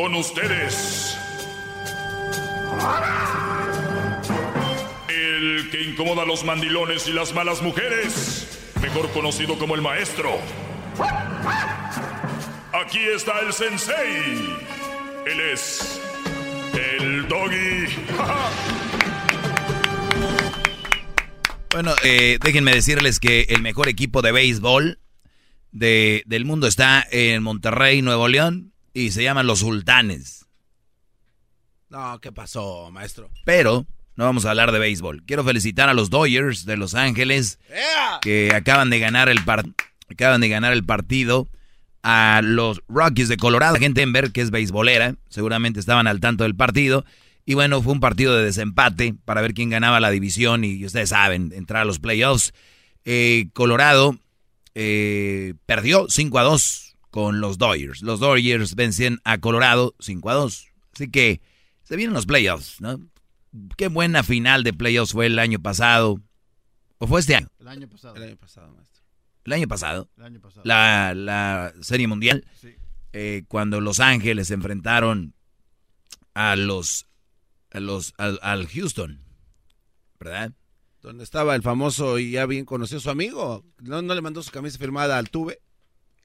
Con 0.00 0.14
ustedes. 0.14 1.14
El 5.10 5.68
que 5.70 5.82
incomoda 5.82 6.22
a 6.22 6.24
los 6.24 6.42
mandilones 6.42 7.06
y 7.06 7.12
las 7.12 7.34
malas 7.34 7.60
mujeres, 7.60 8.48
mejor 8.80 9.10
conocido 9.10 9.58
como 9.58 9.74
el 9.74 9.82
maestro. 9.82 10.38
Aquí 12.72 13.00
está 13.14 13.40
el 13.40 13.52
sensei. 13.52 14.56
Él 15.26 15.40
es 15.52 16.00
el 16.72 17.28
doggy. 17.28 17.84
Bueno, 21.72 21.94
eh, 22.02 22.38
déjenme 22.42 22.74
decirles 22.74 23.20
que 23.20 23.42
el 23.50 23.60
mejor 23.60 23.88
equipo 23.88 24.22
de 24.22 24.32
béisbol 24.32 24.98
de, 25.72 26.22
del 26.26 26.46
mundo 26.46 26.66
está 26.66 27.06
en 27.10 27.42
Monterrey, 27.42 28.02
Nuevo 28.02 28.26
León, 28.26 28.69
y 28.92 29.10
se 29.10 29.22
llaman 29.22 29.46
los 29.46 29.60
Sultanes. 29.60 30.46
No, 31.88 32.20
¿qué 32.20 32.30
pasó, 32.32 32.90
maestro? 32.92 33.30
Pero 33.44 33.86
no 34.16 34.24
vamos 34.24 34.44
a 34.44 34.50
hablar 34.50 34.70
de 34.70 34.78
béisbol. 34.78 35.24
Quiero 35.24 35.44
felicitar 35.44 35.88
a 35.88 35.94
los 35.94 36.10
Dodgers 36.10 36.64
de 36.64 36.76
Los 36.76 36.94
Ángeles 36.94 37.58
que 38.20 38.52
acaban 38.54 38.90
de 38.90 38.98
ganar 38.98 39.28
el 39.28 39.38
acaban 40.08 40.40
de 40.40 40.48
ganar 40.48 40.72
el 40.72 40.84
partido 40.84 41.48
a 42.02 42.40
los 42.42 42.82
Rockies 42.88 43.28
de 43.28 43.36
Colorado. 43.36 43.74
La 43.74 43.80
gente 43.80 44.02
en 44.02 44.12
ver 44.12 44.32
que 44.32 44.40
es 44.40 44.50
beisbolera, 44.50 45.16
seguramente 45.28 45.80
estaban 45.80 46.06
al 46.06 46.20
tanto 46.20 46.44
del 46.44 46.54
partido. 46.54 47.04
Y 47.44 47.54
bueno, 47.54 47.82
fue 47.82 47.92
un 47.92 48.00
partido 48.00 48.36
de 48.36 48.44
desempate 48.44 49.14
para 49.24 49.40
ver 49.40 49.54
quién 49.54 49.70
ganaba 49.70 49.98
la 49.98 50.10
división 50.10 50.64
y 50.64 50.84
ustedes 50.84 51.08
saben, 51.08 51.52
entrar 51.54 51.82
a 51.82 51.86
los 51.86 51.98
playoffs. 51.98 52.52
Eh, 53.04 53.48
Colorado 53.54 54.16
eh, 54.74 55.54
perdió 55.66 56.06
5 56.08 56.38
a 56.38 56.42
2 56.42 56.89
con 57.10 57.40
los 57.40 57.58
Dodgers. 57.58 58.02
Los 58.02 58.20
Dodgers 58.20 58.74
vencen 58.74 59.20
a 59.24 59.38
Colorado 59.38 59.94
5 60.00 60.30
a 60.30 60.34
2. 60.34 60.68
Así 60.94 61.10
que 61.10 61.40
se 61.82 61.96
vienen 61.96 62.14
los 62.14 62.26
playoffs, 62.26 62.80
¿no? 62.80 63.00
Qué 63.76 63.88
buena 63.88 64.22
final 64.22 64.62
de 64.62 64.72
playoffs 64.72 65.12
fue 65.12 65.26
el 65.26 65.38
año 65.38 65.60
pasado. 65.60 66.20
¿O 66.98 67.06
fue 67.06 67.20
este 67.20 67.34
año? 67.34 67.48
El 67.58 67.68
año 67.68 67.88
pasado. 67.88 68.16
El 68.16 68.22
año 68.22 68.36
pasado, 68.36 68.72
maestro. 68.72 69.02
El 69.44 69.52
año 69.52 69.68
pasado. 69.68 70.08
El 70.16 70.24
año 70.24 70.40
pasado. 70.40 70.62
La, 70.64 71.14
la 71.14 71.72
Serie 71.80 72.06
Mundial. 72.06 72.46
Sí. 72.60 72.76
Eh, 73.12 73.42
cuando 73.48 73.80
Los 73.80 73.98
Ángeles 73.98 74.48
se 74.48 74.54
enfrentaron 74.54 75.34
a 76.34 76.54
los 76.54 77.06
a 77.72 77.80
los, 77.80 78.14
al, 78.18 78.38
al, 78.42 78.66
Houston, 78.68 79.20
¿verdad? 80.18 80.52
Donde 81.02 81.24
estaba 81.24 81.54
el 81.54 81.62
famoso 81.62 82.18
y 82.18 82.32
ya 82.32 82.46
bien 82.46 82.64
conocido 82.64 83.00
su 83.00 83.10
amigo. 83.10 83.64
¿No, 83.78 84.02
no 84.02 84.14
le 84.14 84.20
mandó 84.20 84.42
su 84.42 84.50
camisa 84.50 84.78
firmada 84.78 85.18
al 85.18 85.30
Tuve? 85.30 85.60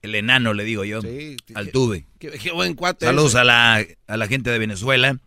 El 0.02 0.14
enano, 0.14 0.54
le 0.54 0.64
digo 0.64 0.84
yo. 0.84 1.00
Sí, 1.02 1.36
al 1.54 1.70
Tuve. 1.72 2.06
Qué, 2.18 2.30
qué, 2.30 2.52
buen 2.52 2.74
cuate. 2.74 3.06
Saludos 3.06 3.32
ese. 3.32 3.40
a 3.40 3.44
la, 3.44 3.84
a 4.06 4.16
la 4.16 4.28
gente 4.28 4.50
de 4.50 4.58
Venezuela. 4.58 5.18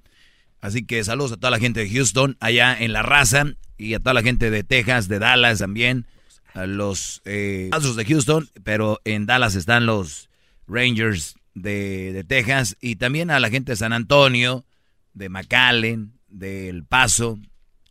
Así 0.62 0.86
que 0.86 1.04
saludos 1.04 1.34
a 1.34 1.38
toda 1.38 1.52
la 1.52 1.60
gente 1.60 1.82
de 1.82 1.90
Houston, 1.90 2.38
allá 2.40 2.78
en 2.78 2.94
La 2.94 3.02
Raza, 3.02 3.46
y 3.78 3.94
a 3.94 4.00
toda 4.00 4.14
la 4.14 4.22
gente 4.22 4.52
de 4.52 4.64
Texas, 4.64 5.08
de 5.08 5.20
Dallas 5.20 5.60
también, 5.60 6.06
a 6.54 6.66
los 6.66 7.22
eh, 7.26 7.70
de 7.96 8.06
Houston, 8.06 8.50
pero 8.64 9.00
en 9.06 9.26
Dallas 9.26 9.56
están 9.56 9.86
los 9.86 10.30
Rangers 10.68 11.36
de, 11.54 12.12
de 12.12 12.24
Texas, 12.26 12.76
y 12.82 12.98
también 12.98 13.32
a 13.32 13.40
la 13.40 13.50
gente 13.50 13.72
de 13.72 13.78
San 13.78 13.94
Antonio, 13.94 14.66
de 15.14 15.30
McAllen, 15.30 16.14
de 16.28 16.70
El 16.70 16.84
Paso 16.84 17.40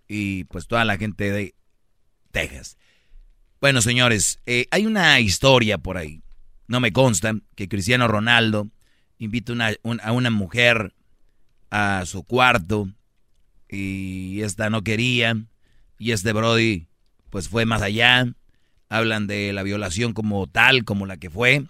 y 0.06 0.44
pues 0.44 0.67
toda 0.67 0.84
la 0.84 0.97
gente 0.97 1.31
de 1.31 1.55
Texas. 2.31 2.77
Bueno, 3.61 3.83
señores, 3.83 4.41
eh, 4.47 4.67
hay 4.71 4.87
una 4.87 5.19
historia 5.21 5.78
por 5.78 5.97
ahí, 5.97 6.22
no 6.69 6.81
me 6.81 6.93
consta, 6.93 7.34
que 7.55 7.69
Cristiano 7.69 8.06
Ronaldo 8.06 8.69
un, 9.83 10.01
a 10.01 10.12
una 10.12 10.31
mujer 10.31 10.95
a 11.71 12.05
su 12.06 12.23
cuarto 12.25 12.89
y 13.69 14.41
esta 14.43 14.71
no 14.71 14.83
quería 14.83 15.37
y 15.99 16.12
este 16.12 16.33
Brody 16.33 16.87
pues 17.31 17.49
fue 17.49 17.67
más 17.67 17.83
allá. 17.83 18.27
Hablan 18.89 19.27
de 19.27 19.53
la 19.53 19.62
violación 19.62 20.15
como 20.15 20.47
tal, 20.47 20.84
como 20.84 21.05
la 21.05 21.19
que 21.19 21.29
fue. 21.29 21.67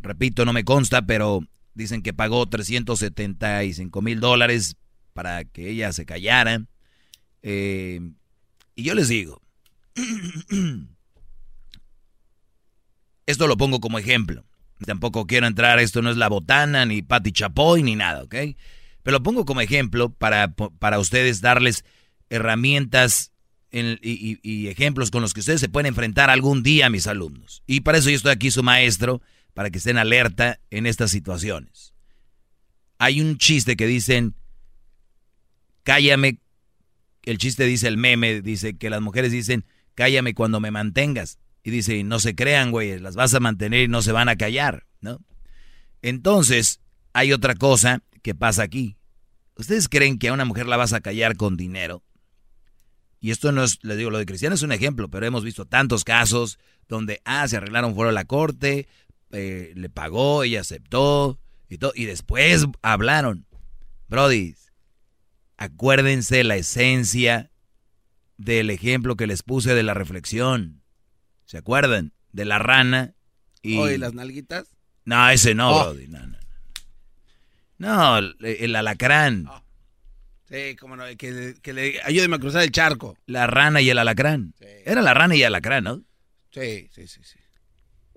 Repito, 0.00 0.44
no 0.44 0.52
me 0.52 0.64
consta, 0.64 1.02
pero 1.02 1.44
dicen 1.74 2.02
que 2.02 2.12
pagó 2.12 2.46
375 2.48 4.02
mil 4.02 4.18
dólares 4.18 4.76
para 5.12 5.44
que 5.44 5.70
ella 5.70 5.92
se 5.92 6.06
callara. 6.06 6.64
Eh, 7.42 8.00
y 8.74 8.82
yo 8.82 8.94
les 8.94 9.08
digo, 9.08 9.40
esto 13.30 13.46
lo 13.46 13.56
pongo 13.56 13.80
como 13.80 13.98
ejemplo. 13.98 14.44
Tampoco 14.84 15.26
quiero 15.26 15.46
entrar, 15.46 15.78
esto 15.78 16.02
no 16.02 16.10
es 16.10 16.16
la 16.16 16.28
botana, 16.28 16.86
ni 16.86 17.02
Pati 17.02 17.32
Chapoy, 17.32 17.82
ni 17.82 17.96
nada, 17.96 18.22
¿ok? 18.22 18.34
Pero 19.02 19.18
lo 19.18 19.22
pongo 19.22 19.44
como 19.44 19.60
ejemplo 19.60 20.10
para, 20.10 20.54
para 20.54 20.98
ustedes 20.98 21.40
darles 21.40 21.84
herramientas 22.30 23.32
en, 23.70 23.98
y, 24.02 24.38
y, 24.42 24.68
ejemplos 24.68 25.10
con 25.10 25.22
los 25.22 25.32
que 25.32 25.40
ustedes 25.40 25.60
se 25.60 25.68
pueden 25.68 25.86
enfrentar 25.86 26.30
algún 26.30 26.62
día 26.62 26.90
mis 26.90 27.06
alumnos. 27.06 27.62
Y 27.66 27.80
para 27.80 27.98
eso 27.98 28.10
yo 28.10 28.16
estoy 28.16 28.32
aquí, 28.32 28.50
su 28.50 28.62
maestro, 28.62 29.22
para 29.54 29.70
que 29.70 29.78
estén 29.78 29.98
alerta 29.98 30.60
en 30.70 30.86
estas 30.86 31.10
situaciones. 31.10 31.94
Hay 32.98 33.20
un 33.20 33.38
chiste 33.38 33.76
que 33.76 33.86
dicen, 33.86 34.34
cállame, 35.82 36.38
el 37.22 37.38
chiste 37.38 37.64
dice 37.64 37.88
el 37.88 37.96
meme, 37.96 38.42
dice 38.42 38.76
que 38.76 38.90
las 38.90 39.00
mujeres 39.00 39.32
dicen, 39.32 39.64
cállame 39.94 40.34
cuando 40.34 40.60
me 40.60 40.70
mantengas. 40.70 41.38
Y 41.62 41.70
dice, 41.70 42.02
no 42.04 42.20
se 42.20 42.34
crean, 42.34 42.70
güey, 42.70 42.98
las 42.98 43.16
vas 43.16 43.34
a 43.34 43.40
mantener 43.40 43.82
y 43.84 43.88
no 43.88 44.02
se 44.02 44.12
van 44.12 44.28
a 44.28 44.36
callar, 44.36 44.86
¿no? 45.00 45.20
Entonces, 46.02 46.80
hay 47.12 47.32
otra 47.32 47.54
cosa 47.54 48.02
que 48.22 48.34
pasa 48.34 48.62
aquí. 48.62 48.96
¿Ustedes 49.56 49.88
creen 49.88 50.18
que 50.18 50.28
a 50.28 50.32
una 50.32 50.44
mujer 50.44 50.66
la 50.66 50.78
vas 50.78 50.92
a 50.92 51.00
callar 51.00 51.36
con 51.36 51.56
dinero? 51.56 52.02
Y 53.20 53.30
esto 53.30 53.52
no 53.52 53.62
es, 53.62 53.78
les 53.82 53.98
digo, 53.98 54.10
lo 54.10 54.18
de 54.18 54.24
Cristiano 54.24 54.54
es 54.54 54.62
un 54.62 54.72
ejemplo, 54.72 55.10
pero 55.10 55.26
hemos 55.26 55.44
visto 55.44 55.66
tantos 55.66 56.04
casos 56.04 56.58
donde, 56.88 57.20
ah, 57.24 57.46
se 57.46 57.58
arreglaron 57.58 57.94
fuera 57.94 58.10
de 58.10 58.14
la 58.14 58.24
corte, 58.24 58.88
eh, 59.32 59.72
le 59.76 59.90
pagó, 59.90 60.42
ella 60.42 60.62
aceptó, 60.62 61.38
y, 61.68 61.76
todo, 61.78 61.92
y 61.94 62.06
después 62.06 62.66
hablaron. 62.80 63.46
Brody, 64.08 64.56
acuérdense 65.58 66.42
la 66.42 66.56
esencia 66.56 67.50
del 68.38 68.70
ejemplo 68.70 69.16
que 69.16 69.26
les 69.26 69.42
puse 69.42 69.74
de 69.74 69.82
la 69.82 69.92
reflexión. 69.92 70.79
¿Se 71.50 71.58
acuerdan? 71.58 72.12
De 72.30 72.44
la 72.44 72.60
rana 72.60 73.16
y... 73.60 73.76
¿Oye, 73.76 73.98
las 73.98 74.14
nalguitas? 74.14 74.68
No, 75.04 75.28
ese 75.30 75.52
no, 75.52 75.70
oh. 75.72 75.84
Brody, 75.90 76.06
no, 76.06 76.24
no. 76.24 76.38
No, 77.76 78.18
el, 78.18 78.36
el 78.40 78.76
alacrán. 78.76 79.48
Oh. 79.48 79.60
Sí, 80.48 80.76
como 80.76 80.94
no, 80.94 81.02
que, 81.18 81.56
que, 81.60 81.72
le 81.72 82.00
ayúdeme 82.04 82.36
a 82.36 82.38
cruzar 82.38 82.62
el 82.62 82.70
charco. 82.70 83.18
La 83.26 83.48
rana 83.48 83.80
y 83.80 83.90
el 83.90 83.98
alacrán. 83.98 84.54
Sí. 84.60 84.66
Era 84.86 85.02
la 85.02 85.12
rana 85.12 85.34
y 85.34 85.40
el 85.40 85.48
alacrán, 85.48 85.82
¿no? 85.82 86.04
Sí, 86.52 86.88
sí, 86.92 87.08
sí, 87.08 87.20
sí. 87.24 87.40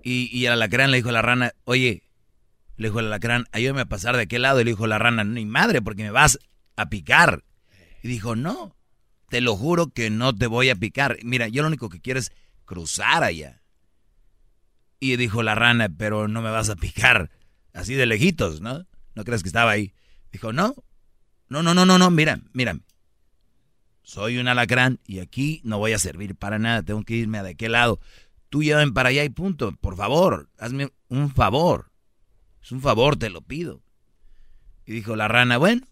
Y, 0.04 0.30
y 0.32 0.46
el 0.46 0.52
alacrán 0.52 0.92
le 0.92 0.98
dijo 0.98 1.08
a 1.08 1.12
la 1.12 1.22
rana, 1.22 1.54
oye, 1.64 2.04
le 2.76 2.86
dijo 2.86 3.00
el 3.00 3.06
alacrán, 3.06 3.46
ayúdame 3.50 3.80
a 3.80 3.86
pasar 3.86 4.14
de 4.14 4.22
aquel 4.22 4.42
lado. 4.42 4.60
Y 4.60 4.64
le 4.64 4.70
dijo 4.70 4.86
la 4.86 5.00
rana, 5.00 5.24
ni 5.24 5.44
madre, 5.44 5.82
porque 5.82 6.04
me 6.04 6.12
vas 6.12 6.38
a 6.76 6.88
picar. 6.88 7.42
Y 8.00 8.06
dijo, 8.06 8.36
no, 8.36 8.76
te 9.28 9.40
lo 9.40 9.56
juro 9.56 9.88
que 9.88 10.08
no 10.10 10.36
te 10.36 10.46
voy 10.46 10.70
a 10.70 10.76
picar. 10.76 11.18
Mira, 11.24 11.48
yo 11.48 11.62
lo 11.62 11.68
único 11.68 11.88
que 11.88 12.00
quiero 12.00 12.20
es 12.20 12.30
cruzar 12.64 13.22
allá. 13.22 13.62
Y 15.00 15.16
dijo 15.16 15.42
la 15.42 15.54
rana, 15.54 15.88
pero 15.88 16.28
no 16.28 16.42
me 16.42 16.50
vas 16.50 16.70
a 16.70 16.76
picar 16.76 17.30
así 17.72 17.94
de 17.94 18.06
lejitos, 18.06 18.60
¿no? 18.60 18.86
¿No 19.14 19.24
crees 19.24 19.42
que 19.42 19.48
estaba 19.48 19.70
ahí? 19.70 19.92
Dijo, 20.32 20.52
no, 20.52 20.74
no, 21.48 21.62
no, 21.62 21.74
no, 21.74 21.84
no, 21.84 21.98
no, 21.98 22.10
mira, 22.10 22.40
mira. 22.52 22.78
Soy 24.02 24.38
un 24.38 24.48
alacrán 24.48 25.00
y 25.06 25.20
aquí 25.20 25.60
no 25.64 25.78
voy 25.78 25.92
a 25.92 25.98
servir 25.98 26.36
para 26.36 26.58
nada, 26.58 26.82
tengo 26.82 27.02
que 27.04 27.14
irme 27.14 27.38
a 27.38 27.42
de 27.42 27.54
qué 27.54 27.68
lado. 27.68 28.00
Tú 28.50 28.62
llévame 28.62 28.92
para 28.92 29.08
allá 29.08 29.24
y 29.24 29.30
punto. 29.30 29.72
Por 29.76 29.96
favor, 29.96 30.50
hazme 30.58 30.90
un 31.08 31.30
favor. 31.34 31.90
Es 32.62 32.70
un 32.70 32.80
favor, 32.80 33.16
te 33.16 33.30
lo 33.30 33.40
pido. 33.40 33.82
Y 34.86 34.92
dijo 34.92 35.16
la 35.16 35.28
rana, 35.28 35.56
bueno, 35.56 35.82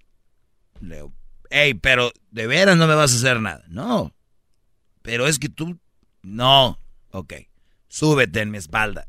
Leo, 0.80 1.12
hey, 1.50 1.74
pero 1.74 2.12
de 2.30 2.46
veras 2.46 2.76
no 2.76 2.86
me 2.86 2.94
vas 2.94 3.12
a 3.12 3.16
hacer 3.16 3.40
nada. 3.40 3.64
No, 3.68 4.14
pero 5.02 5.26
es 5.26 5.38
que 5.38 5.48
tú, 5.48 5.78
no, 6.22 6.78
ok, 7.10 7.34
súbete 7.88 8.40
en 8.40 8.50
mi 8.50 8.58
espalda. 8.58 9.08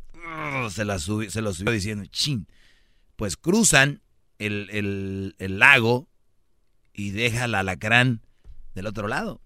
Se, 0.69 0.83
la 0.83 0.99
se 0.99 1.41
lo 1.41 1.53
subió 1.53 1.71
diciendo, 1.71 2.05
chin. 2.07 2.47
Pues 3.15 3.37
cruzan 3.37 4.01
el, 4.39 5.35
lago 5.37 6.07
y 6.93 7.11
deja 7.11 7.45
el 7.45 7.55
alacrán 7.55 8.21
del 8.73 8.87
otro 8.87 9.07
lado. 9.07 9.41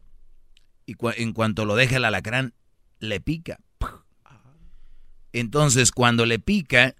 Y 0.86 0.96
en 1.18 1.34
cuanto 1.34 1.66
lo 1.66 1.75
deja 1.75 1.98
el 1.98 2.06
alacrán, 2.06 2.54
le 3.00 3.19
pica. 3.19 3.60
Entonces, 5.34 5.92
cuando 5.92 6.25
le 6.25 6.40
pica, 6.40 6.96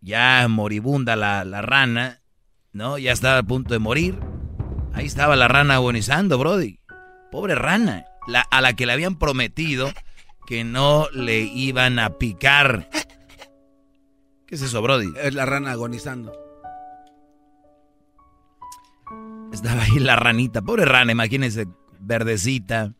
ya 0.00 0.46
moribunda 0.48 1.16
la, 1.16 1.44
la 1.44 1.60
rana, 1.60 2.22
¿no? 2.72 2.98
Ya 2.98 3.12
estaba 3.12 3.38
a 3.38 3.42
punto 3.42 3.74
de 3.74 3.80
morir. 3.80 4.18
Ahí 4.92 5.06
estaba 5.06 5.34
la 5.34 5.48
rana 5.48 5.74
agonizando, 5.74 6.38
Brody. 6.38 6.78
Pobre 7.32 7.56
rana, 7.56 8.06
la, 8.26 8.40
a 8.40 8.60
la 8.60 8.74
que 8.74 8.86
le 8.86 8.92
habían 8.92 9.16
prometido 9.16 9.92
que 10.46 10.64
no 10.64 11.08
le 11.12 11.40
iban 11.40 11.98
a 11.98 12.18
picar. 12.18 12.88
¿Qué 14.46 14.54
es 14.54 14.62
eso, 14.62 14.82
Brody? 14.82 15.12
Es 15.22 15.34
la 15.34 15.46
rana 15.46 15.72
agonizando. 15.72 16.32
Estaba 19.52 19.82
ahí 19.82 19.98
la 19.98 20.16
ranita, 20.16 20.62
pobre 20.62 20.84
rana, 20.84 21.12
imagínense, 21.12 21.66
verdecita, 22.00 22.92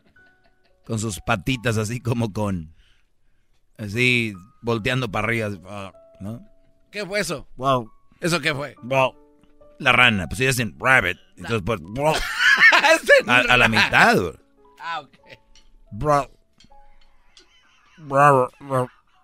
con 0.86 0.98
sus 0.98 1.20
patitas 1.20 1.76
así 1.76 2.00
como 2.00 2.32
con, 2.32 2.74
así, 3.76 4.34
volteando 4.62 5.10
para 5.10 5.26
arriba, 5.26 5.92
¿no? 6.20 6.40
¿Qué 6.90 7.04
fue 7.04 7.20
eso? 7.20 7.48
Wow. 7.56 7.90
¿Eso 8.20 8.40
qué 8.40 8.54
fue? 8.54 8.76
Wow. 8.82 9.14
La 9.80 9.90
rana, 9.90 10.28
pues 10.28 10.40
ellos 10.40 10.56
dicen 10.56 10.76
rabbit, 10.78 11.18
entonces 11.36 11.62
pues, 11.66 11.80
a, 13.26 13.56
la 13.56 13.68
mitad. 13.68 14.16
Ah, 14.86 15.00
ok. 15.00 15.16
Bro. 15.92 16.30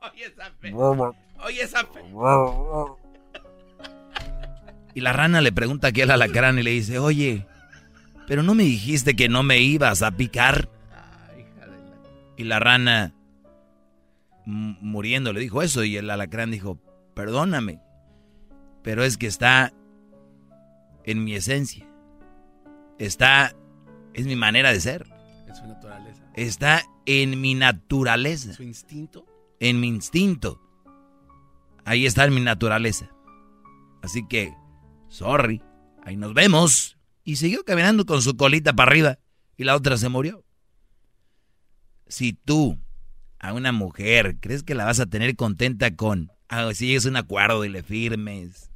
Oye 0.03 0.25
esa 0.25 0.51
fe. 0.59 0.73
Oye 0.73 1.62
esa 1.62 1.85
fe. 1.85 2.01
Y 4.95 5.03
la 5.03 5.12
rana 5.12 5.43
le 5.43 5.53
pregunta 5.53 5.89
aquí 5.89 6.01
al 6.01 6.11
alacrán 6.11 6.59
y 6.59 6.62
le 6.62 6.71
dice, 6.71 6.99
oye, 6.99 7.47
pero 8.27 8.43
no 8.43 8.55
me 8.55 8.62
dijiste 8.62 9.15
que 9.15 9.29
no 9.29 9.43
me 9.43 9.59
ibas 9.59 10.01
a 10.01 10.12
picar. 10.12 10.71
Y 12.39 12.45
la 12.45 12.59
rana, 12.59 13.12
muriendo, 14.47 15.35
le 15.35 15.41
dijo 15.41 15.61
eso 15.61 15.85
y 15.85 15.99
el 15.99 16.09
alacrán 16.09 16.51
dijo, 16.51 16.79
perdóname, 17.15 17.83
pero 18.83 19.05
es 19.05 19.19
que 19.19 19.27
está 19.27 19.75
en 21.05 21.23
mi 21.23 21.35
esencia. 21.35 21.87
Está, 22.99 23.55
es 24.15 24.25
mi 24.25 24.37
manera 24.37 24.73
de 24.73 24.81
ser. 24.81 25.10
Es 25.50 25.58
su 25.58 25.67
naturaleza. 25.67 26.23
Está 26.35 26.82
en 27.06 27.41
mi 27.41 27.55
naturaleza. 27.55 28.52
¿Su 28.52 28.62
instinto? 28.62 29.26
En 29.58 29.81
mi 29.81 29.88
instinto. 29.88 30.61
Ahí 31.85 32.06
está 32.06 32.25
en 32.25 32.35
mi 32.35 32.41
naturaleza. 32.41 33.11
Así 34.02 34.26
que 34.29 34.55
sorry, 35.08 35.62
ahí 36.05 36.17
nos 36.17 36.35
vemos. 36.35 36.97
Y 37.25 37.37
siguió 37.37 37.64
caminando 37.64 38.06
con 38.06 38.23
su 38.23 38.37
colita 38.37 38.73
para 38.73 38.91
arriba 38.91 39.19
y 39.56 39.64
la 39.64 39.75
otra 39.75 39.97
se 39.97 40.08
murió. 40.08 40.44
Si 42.06 42.32
tú 42.32 42.79
a 43.41 43.52
una 43.52 43.73
mujer 43.73 44.37
crees 44.41 44.62
que 44.62 44.75
la 44.75 44.85
vas 44.85 45.00
a 45.00 45.06
tener 45.06 45.35
contenta 45.35 45.94
con, 45.97 46.31
ah, 46.49 46.73
si 46.75 46.94
es 46.94 47.06
un 47.06 47.17
acuerdo 47.17 47.64
y 47.64 47.69
le 47.69 47.82
firmes. 47.82 48.70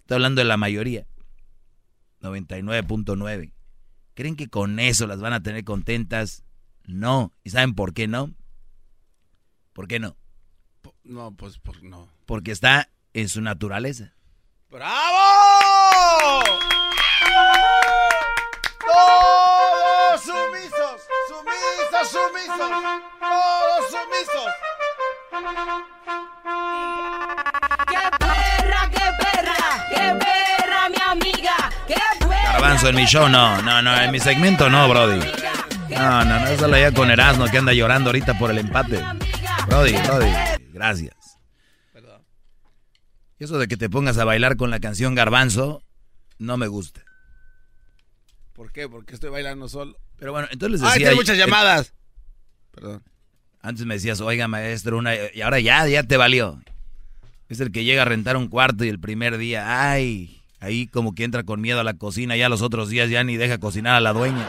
Estoy 0.00 0.16
hablando 0.16 0.40
de 0.40 0.44
la 0.44 0.56
mayoría. 0.56 1.06
99.9. 2.20 3.55
¿Creen 4.16 4.34
que 4.34 4.48
con 4.48 4.80
eso 4.80 5.06
las 5.06 5.20
van 5.20 5.34
a 5.34 5.42
tener 5.42 5.62
contentas? 5.62 6.42
No. 6.86 7.32
¿Y 7.44 7.50
saben 7.50 7.74
por 7.74 7.92
qué 7.92 8.08
no? 8.08 8.32
¿Por 9.74 9.88
qué 9.88 10.00
no? 10.00 10.16
No, 11.04 11.32
pues 11.32 11.58
por, 11.58 11.82
no. 11.82 12.08
Porque 12.24 12.50
está 12.50 12.88
en 13.12 13.28
su 13.28 13.42
naturaleza. 13.42 14.14
¡Bravo! 14.70 16.40
Todos 18.80 20.22
sumisos, 20.22 21.02
sumisos, 21.28 22.08
sumisos, 22.10 22.70
todos 23.20 23.90
sumisos. 23.90 24.46
Avanzo 32.56 32.88
en 32.88 32.96
mi 32.96 33.04
show, 33.04 33.28
no, 33.28 33.60
no, 33.60 33.82
no, 33.82 34.00
en 34.00 34.10
mi 34.10 34.18
segmento 34.18 34.70
no, 34.70 34.88
Brody. 34.88 35.20
No, 35.90 36.24
no, 36.24 36.40
no, 36.40 36.46
eso 36.46 36.66
lo 36.66 36.78
ya 36.78 36.90
con 36.90 37.10
Erasmo 37.10 37.46
que 37.46 37.58
anda 37.58 37.74
llorando 37.74 38.08
ahorita 38.08 38.38
por 38.38 38.50
el 38.50 38.58
empate. 38.58 39.02
Brody, 39.66 39.92
Brody, 39.92 40.30
gracias. 40.72 41.14
Y 43.38 43.44
eso 43.44 43.58
de 43.58 43.68
que 43.68 43.76
te 43.76 43.90
pongas 43.90 44.16
a 44.16 44.24
bailar 44.24 44.56
con 44.56 44.70
la 44.70 44.80
canción 44.80 45.14
Garbanzo, 45.14 45.82
no 46.38 46.56
me 46.56 46.66
gusta. 46.66 47.02
¿Por 48.54 48.72
qué? 48.72 48.88
Porque 48.88 49.14
estoy 49.14 49.28
bailando 49.28 49.68
solo. 49.68 49.98
Pero 50.16 50.32
bueno, 50.32 50.48
entonces 50.50 50.80
les 50.80 50.90
decía... 50.90 51.10
¡Ay, 51.10 51.14
muchas 51.14 51.36
llamadas! 51.36 51.92
Perdón. 52.70 53.02
Antes 53.60 53.84
me 53.84 53.94
decías, 53.94 54.22
oiga, 54.22 54.48
maestro, 54.48 54.96
una... 54.96 55.14
Y 55.34 55.42
ahora 55.42 55.60
ya, 55.60 55.86
ya 55.86 56.04
te 56.04 56.16
valió. 56.16 56.58
Es 57.50 57.60
el 57.60 57.70
que 57.70 57.84
llega 57.84 58.02
a 58.02 58.06
rentar 58.06 58.38
un 58.38 58.48
cuarto 58.48 58.82
y 58.84 58.88
el 58.88 58.98
primer 58.98 59.36
día, 59.36 59.90
ay, 59.90 60.35
ahí 60.66 60.88
como 60.88 61.14
que 61.14 61.24
entra 61.24 61.44
con 61.44 61.60
miedo 61.60 61.80
a 61.80 61.84
la 61.84 61.94
cocina, 61.94 62.36
ya 62.36 62.48
los 62.48 62.60
otros 62.60 62.88
días 62.88 63.08
ya 63.08 63.22
ni 63.22 63.36
deja 63.36 63.58
cocinar 63.58 63.94
a 63.94 64.00
la 64.00 64.12
dueña. 64.12 64.46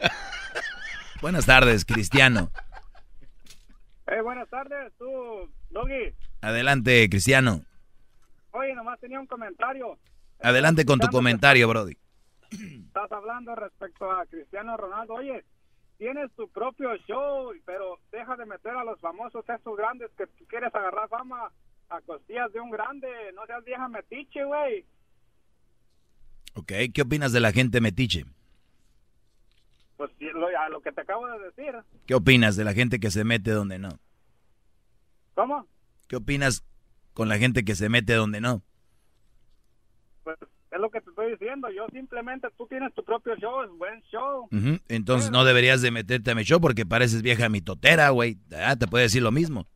Buenas 1.22 1.46
tardes, 1.46 1.84
Cristiano. 1.84 2.50
Eh, 4.06 4.20
buenas 4.20 4.48
tardes, 4.48 4.92
tú, 4.98 5.50
Doggy. 5.70 6.14
Adelante, 6.42 7.08
Cristiano. 7.08 7.62
Oye, 8.52 8.74
nomás 8.74 9.00
tenía 9.00 9.18
un 9.18 9.26
comentario. 9.26 9.98
Adelante 10.40 10.84
con 10.84 11.00
tu 11.00 11.08
comentario, 11.08 11.66
Brody. 11.66 11.96
Estás 12.50 13.10
hablando 13.10 13.56
respecto 13.56 14.10
a 14.10 14.26
Cristiano 14.26 14.76
Ronaldo. 14.76 15.14
Oye, 15.14 15.44
tienes 15.98 16.30
tu 16.36 16.46
propio 16.48 16.94
show, 17.08 17.52
pero 17.64 17.98
deja 18.12 18.36
de 18.36 18.46
meter 18.46 18.76
a 18.76 18.84
los 18.84 19.00
famosos 19.00 19.44
esos 19.48 19.76
grandes 19.76 20.10
que 20.16 20.26
tú 20.26 20.44
quieres 20.46 20.72
agarrar 20.72 21.08
fama 21.08 21.50
a 21.88 22.00
costillas 22.00 22.52
de 22.52 22.60
un 22.60 22.70
grande. 22.70 23.08
No 23.34 23.46
seas 23.46 23.64
vieja 23.64 23.88
metiche, 23.88 24.44
güey. 24.44 24.84
Ok, 26.54 26.72
¿qué 26.92 27.02
opinas 27.02 27.32
de 27.32 27.40
la 27.40 27.52
gente 27.52 27.80
metiche? 27.80 28.24
Pues 29.96 30.10
lo, 30.20 30.48
lo 30.70 30.80
que 30.80 30.92
te 30.92 31.00
acabo 31.00 31.26
de 31.26 31.38
decir. 31.38 31.74
¿Qué 32.06 32.14
opinas 32.14 32.56
de 32.56 32.64
la 32.64 32.74
gente 32.74 32.98
que 33.00 33.10
se 33.10 33.24
mete 33.24 33.50
donde 33.50 33.78
no? 33.78 33.98
¿Cómo? 35.34 35.66
¿Qué 36.08 36.16
opinas 36.16 36.64
con 37.14 37.28
la 37.28 37.38
gente 37.38 37.64
que 37.64 37.74
se 37.74 37.88
mete 37.88 38.14
donde 38.14 38.40
no? 38.40 38.62
Pues 40.24 40.38
es 40.70 40.80
lo 40.80 40.90
que 40.90 41.00
te 41.00 41.10
estoy 41.10 41.32
diciendo. 41.32 41.68
Yo 41.70 41.86
simplemente, 41.92 42.48
tú 42.56 42.66
tienes 42.66 42.92
tu 42.94 43.04
propio 43.04 43.36
show, 43.36 43.62
es 43.62 43.70
buen 43.70 44.02
show. 44.02 44.48
Entonces 44.88 45.30
no 45.30 45.44
deberías 45.44 45.82
de 45.82 45.90
meterte 45.90 46.30
a 46.30 46.34
mi 46.34 46.42
show 46.42 46.60
porque 46.60 46.84
pareces 46.86 47.22
vieja 47.22 47.48
mitotera, 47.48 48.10
güey. 48.10 48.38
Ah, 48.54 48.76
te 48.76 48.86
puede 48.86 49.04
decir 49.04 49.22
lo 49.22 49.32
mismo. 49.32 49.66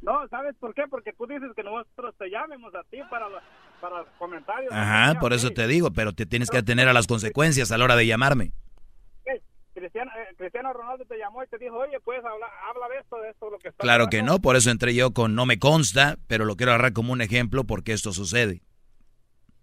No, 0.00 0.26
¿sabes 0.28 0.54
por 0.60 0.74
qué? 0.74 0.84
Porque 0.88 1.12
tú 1.12 1.26
dices 1.26 1.50
que 1.56 1.62
nosotros 1.62 2.14
te 2.18 2.30
llamemos 2.30 2.74
a 2.74 2.84
ti 2.84 2.98
para 3.10 3.28
los, 3.28 3.42
para 3.80 4.04
comentarios. 4.18 4.72
Ajá, 4.72 5.18
por 5.18 5.32
eso 5.32 5.50
te 5.50 5.66
digo, 5.66 5.90
pero 5.92 6.12
te 6.12 6.26
tienes 6.26 6.50
que 6.50 6.58
atener 6.58 6.88
a 6.88 6.92
las 6.92 7.06
consecuencias 7.06 7.72
a 7.72 7.78
la 7.78 7.84
hora 7.84 7.96
de 7.96 8.06
llamarme. 8.06 8.52
Cristiano, 9.78 10.10
eh, 10.16 10.34
Cristiano, 10.36 10.72
Ronaldo 10.72 11.04
te 11.04 11.16
llamó 11.16 11.42
y 11.44 11.46
te 11.46 11.56
dijo, 11.56 11.76
oye, 11.76 12.00
puedes 12.00 12.24
hablar, 12.24 12.50
habla 12.68 12.88
de 12.88 12.98
esto, 12.98 13.16
de 13.20 13.30
esto, 13.30 13.48
lo 13.48 13.58
que 13.58 13.68
está 13.68 13.82
Claro 13.82 14.08
que 14.08 14.22
no, 14.22 14.40
por 14.40 14.56
eso 14.56 14.70
entré 14.70 14.92
yo 14.94 15.12
con 15.12 15.36
no 15.36 15.46
me 15.46 15.58
consta, 15.58 16.16
pero 16.26 16.44
lo 16.44 16.56
quiero 16.56 16.72
agarrar 16.72 16.92
como 16.92 17.12
un 17.12 17.20
ejemplo 17.20 17.64
porque 17.64 17.92
esto 17.92 18.12
sucede. 18.12 18.60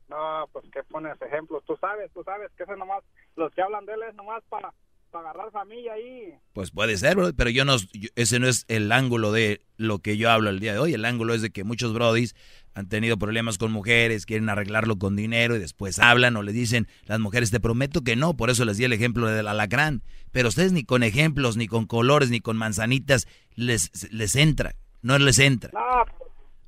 No, 0.08 0.48
pues 0.54 0.66
que 0.72 0.84
pones 0.84 1.22
ejemplos, 1.22 1.64
tú 1.66 1.76
sabes, 1.78 2.12
tú 2.14 2.24
sabes 2.24 2.50
que 2.56 2.64
ese 2.64 2.78
nomás, 2.78 3.04
los 3.36 3.54
que 3.54 3.62
hablan 3.62 3.86
de 3.86 3.94
él 3.94 4.04
es 4.08 4.16
nomás 4.16 4.42
para 4.48 4.74
para 5.16 5.30
agarrar 5.30 5.52
familia 5.52 5.94
ahí. 5.94 6.34
Pues 6.54 6.72
puede 6.72 6.98
ser, 6.98 7.16
bro, 7.16 7.32
pero 7.34 7.50
yo 7.50 7.64
no, 7.64 7.78
yo- 7.94 8.10
ese 8.16 8.38
no 8.40 8.48
es 8.50 8.66
el 8.68 8.92
ángulo 8.92 9.32
de 9.32 9.62
lo 9.78 10.00
que 10.00 10.18
yo 10.18 10.30
hablo 10.30 10.50
el 10.50 10.60
día 10.60 10.74
de 10.74 10.80
hoy. 10.80 10.94
El 10.94 11.06
ángulo 11.06 11.34
es 11.34 11.42
de 11.42 11.52
que 11.52 11.64
muchos 11.64 11.94
brodis 11.94 12.36
han 12.74 12.90
tenido 12.90 13.18
problemas 13.18 13.58
con 13.58 13.72
mujeres, 13.72 14.26
quieren 14.26 14.50
arreglarlo 14.50 14.98
con 14.98 15.16
dinero 15.16 15.56
y 15.56 15.60
después 15.60 16.00
hablan 16.00 16.36
o 16.36 16.44
le 16.44 16.52
dicen 16.52 16.88
las 17.06 17.22
mujeres, 17.22 17.50
te 17.50 17.62
prometo 17.62 18.02
que 18.04 18.18
no, 18.18 18.36
por 18.36 18.50
eso 18.50 18.66
les 18.66 18.76
di 18.76 18.84
el 18.84 18.92
ejemplo 18.92 19.28
del 19.28 19.48
alacrán. 19.48 20.02
Pero 20.34 20.50
ustedes 20.50 20.74
ni 20.74 20.84
con 20.84 21.02
ejemplos, 21.04 21.56
ni 21.56 21.68
con 21.68 21.86
colores, 21.86 22.30
ni 22.30 22.42
con 22.42 22.58
manzanitas 22.58 23.26
les, 23.56 24.12
les 24.12 24.36
entra, 24.36 24.76
no 25.02 25.18
les 25.18 25.40
entra. 25.40 25.72
No, 25.74 25.80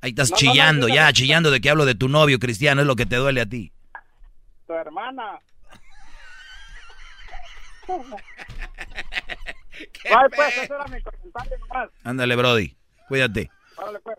Ahí 0.00 0.10
estás 0.10 0.30
No, 0.30 0.36
no, 0.36 0.42
no, 0.46 0.52
chillando, 0.52 0.88
ya, 0.88 1.12
chillando 1.12 1.50
de 1.50 1.60
que 1.60 1.68
hablo 1.68 1.84
de 1.84 1.94
tu 1.96 2.08
novio, 2.08 2.38
Cristiano, 2.38 2.80
es 2.80 2.86
lo 2.86 2.96
que 2.96 3.04
te 3.04 3.16
duele 3.16 3.42
a 3.42 3.46
ti. 3.46 3.72
tu 4.66 4.72
hermana. 4.72 5.38
Ay, 10.10 10.26
pues, 10.34 10.48
ese 10.56 10.64
era 10.74 10.84
mi 10.88 11.00
comentario 11.02 11.58
nomás. 11.60 11.90
Ándale, 12.04 12.36
Brody, 12.36 12.76
cuídate. 13.08 13.50
Pues. 14.02 14.18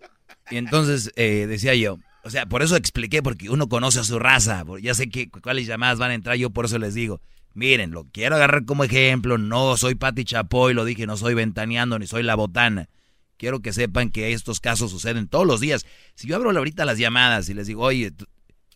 Y 0.51 0.57
entonces 0.57 1.11
eh, 1.15 1.45
decía 1.47 1.75
yo, 1.75 1.97
o 2.23 2.29
sea, 2.29 2.45
por 2.45 2.61
eso 2.61 2.75
expliqué, 2.75 3.21
porque 3.21 3.49
uno 3.49 3.67
conoce 3.67 3.99
a 3.99 4.03
su 4.03 4.19
raza, 4.19 4.63
ya 4.81 4.93
sé 4.93 5.09
que 5.09 5.29
cuáles 5.29 5.67
llamadas 5.67 5.99
van 5.99 6.11
a 6.11 6.15
entrar, 6.15 6.35
yo 6.37 6.49
por 6.49 6.65
eso 6.65 6.79
les 6.79 6.93
digo, 6.93 7.21
miren, 7.53 7.91
lo 7.91 8.05
quiero 8.05 8.35
agarrar 8.35 8.65
como 8.65 8.83
ejemplo, 8.83 9.37
no 9.37 9.75
soy 9.77 9.95
Pati 9.95 10.23
Chapoy, 10.25 10.73
lo 10.73 10.85
dije, 10.85 11.05
no 11.05 11.17
soy 11.17 11.33
ventaneando, 11.33 11.99
ni 11.99 12.07
soy 12.07 12.23
la 12.23 12.35
botana. 12.35 12.89
Quiero 13.37 13.61
que 13.61 13.71
sepan 13.71 14.09
que 14.09 14.33
estos 14.33 14.59
casos 14.59 14.91
suceden 14.91 15.27
todos 15.29 15.47
los 15.47 15.61
días. 15.61 15.85
Si 16.15 16.27
yo 16.27 16.35
abro 16.35 16.51
ahorita 16.51 16.83
las 16.83 16.97
llamadas 16.97 17.47
y 17.49 17.53
les 17.53 17.67
digo, 17.67 17.83
oye, 17.83 18.11
tú- 18.11 18.27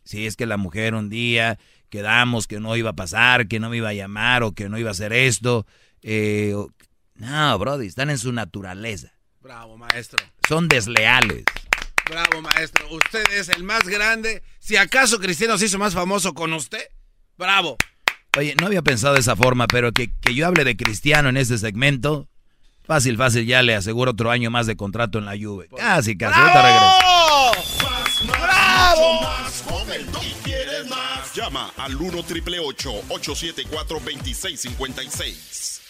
si 0.04 0.26
es 0.26 0.36
que 0.36 0.46
la 0.46 0.58
mujer 0.58 0.96
un 0.96 1.10
día 1.10 1.60
quedamos 1.90 2.48
que 2.48 2.60
no 2.60 2.76
iba 2.76 2.92
a 2.92 2.96
pasar, 2.96 3.48
que 3.48 3.60
no 3.60 3.70
me 3.70 3.78
iba 3.78 3.90
a 3.90 3.94
llamar 3.94 4.44
o 4.44 4.54
que 4.54 4.70
no 4.70 4.78
iba 4.78 4.90
a 4.90 4.94
hacer 4.94 5.14
esto, 5.14 5.66
eh, 6.02 6.56
no, 7.16 7.60
Brody, 7.60 7.88
están 7.88 8.10
en 8.10 8.18
su 8.18 8.32
naturaleza. 8.32 9.14
Bravo, 9.42 9.78
maestro. 9.78 10.24
Son 10.48 10.68
desleales. 10.68 11.44
Bravo, 12.10 12.42
maestro. 12.42 12.88
Usted 12.92 13.24
es 13.34 13.50
el 13.50 13.64
más 13.64 13.84
grande. 13.84 14.44
Si 14.60 14.76
acaso 14.76 15.20
Cristiano 15.20 15.58
se 15.58 15.66
hizo 15.66 15.78
más 15.78 15.94
famoso 15.94 16.34
con 16.34 16.54
usted, 16.54 16.84
bravo. 17.38 17.78
Oye, 18.38 18.56
no 18.60 18.68
había 18.68 18.82
pensado 18.82 19.14
de 19.14 19.20
esa 19.20 19.36
forma, 19.36 19.68
pero 19.68 19.92
que, 19.92 20.12
que 20.22 20.34
yo 20.34 20.48
hable 20.48 20.64
de 20.64 20.76
Cristiano 20.76 21.30
en 21.30 21.38
este 21.38 21.58
segmento, 21.58 22.28
fácil, 22.84 23.18
fácil, 23.18 23.46
ya 23.46 23.62
le 23.62 23.76
aseguro 23.76 24.12
otro 24.12 24.32
año 24.32 24.50
más 24.50 24.66
de 24.66 24.76
contrato 24.76 25.20
en 25.20 25.26
la 25.26 25.38
Juve. 25.38 25.70
Casi, 25.78 26.18
casi, 26.18 26.40
ahorita 26.40 26.62
regreso. 26.62 27.73
Llama 31.44 31.74
al 31.76 31.94
1 32.00 32.24
triple 32.24 32.58
874 32.58 34.00
2656. 34.00 35.82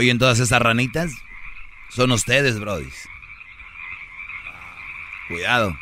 Oye, 0.00 0.12
en 0.12 0.18
todas 0.18 0.40
esas 0.40 0.62
ranitas 0.62 1.12
son 1.90 2.10
ustedes, 2.12 2.58
brodis. 2.58 3.06
Cuidado. 5.28 5.76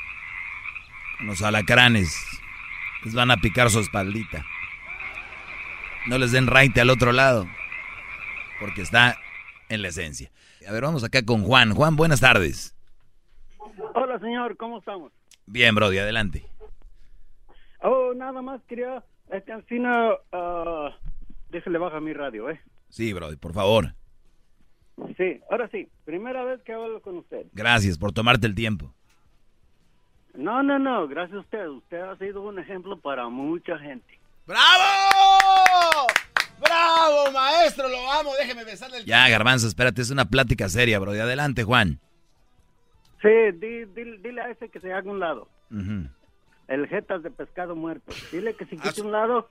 Con 1.18 1.28
Los 1.28 1.40
alacranes 1.40 2.12
les 3.04 3.14
van 3.14 3.30
a 3.30 3.36
picar 3.36 3.70
su 3.70 3.78
espaldita. 3.78 4.44
No 6.08 6.18
les 6.18 6.32
den 6.32 6.48
raite 6.48 6.80
al 6.80 6.90
otro 6.90 7.12
lado, 7.12 7.46
porque 8.58 8.82
está 8.82 9.20
en 9.68 9.82
la 9.82 9.88
esencia. 9.88 10.32
A 10.68 10.72
ver, 10.72 10.82
vamos 10.82 11.04
acá 11.04 11.24
con 11.24 11.44
Juan. 11.44 11.72
Juan, 11.72 11.94
buenas 11.94 12.18
tardes. 12.18 12.76
Hola, 13.94 14.18
señor, 14.18 14.56
¿cómo 14.56 14.80
estamos? 14.80 15.12
Bien, 15.46 15.76
Brody, 15.76 15.98
adelante. 15.98 16.44
Oh, 17.82 18.12
nada 18.16 18.42
más 18.42 18.60
quería, 18.66 19.00
este, 19.30 19.52
Ancina, 19.52 20.10
uh, 20.32 20.90
déjale 21.50 21.78
baja 21.78 22.00
mi 22.00 22.12
radio, 22.12 22.50
¿eh? 22.50 22.60
Sí, 22.88 23.12
Brody, 23.12 23.36
por 23.36 23.52
favor. 23.52 23.94
Sí, 25.18 25.40
ahora 25.50 25.68
sí, 25.68 25.86
primera 26.06 26.42
vez 26.44 26.62
que 26.62 26.72
hablo 26.72 27.02
con 27.02 27.18
usted. 27.18 27.44
Gracias 27.52 27.98
por 27.98 28.12
tomarte 28.12 28.46
el 28.46 28.54
tiempo. 28.54 28.94
No, 30.34 30.62
no, 30.62 30.78
no, 30.78 31.06
gracias 31.08 31.36
a 31.36 31.40
usted. 31.40 31.66
Usted 31.68 32.00
ha 32.00 32.16
sido 32.16 32.40
un 32.42 32.58
ejemplo 32.58 32.98
para 33.00 33.28
mucha 33.28 33.76
gente. 33.78 34.18
¡Bravo! 34.46 36.06
¡Bravo, 36.60 37.32
maestro! 37.32 37.88
Lo 37.88 38.12
amo. 38.12 38.30
Déjeme 38.38 38.64
besarle 38.64 38.98
el 38.98 39.04
Ya, 39.04 39.28
Garbanzo, 39.28 39.66
espérate, 39.66 40.00
es 40.02 40.10
una 40.10 40.26
plática 40.26 40.68
seria, 40.68 40.98
Brody. 40.98 41.18
Adelante, 41.18 41.64
Juan. 41.64 41.98
Sí, 43.20 43.28
di- 43.54 43.84
di- 43.86 44.18
dile 44.18 44.40
a 44.40 44.50
ese 44.50 44.68
que 44.68 44.78
se 44.80 44.92
haga 44.92 45.10
un 45.10 45.18
lado. 45.18 45.48
Ujú. 45.72 46.08
El 46.68 46.86
jetas 46.86 47.22
de 47.24 47.30
pescado 47.30 47.74
muerto. 47.74 48.12
Dile 48.30 48.54
que 48.54 48.64
si 48.66 48.76
quite 48.76 49.00
un 49.02 49.10
lado, 49.10 49.50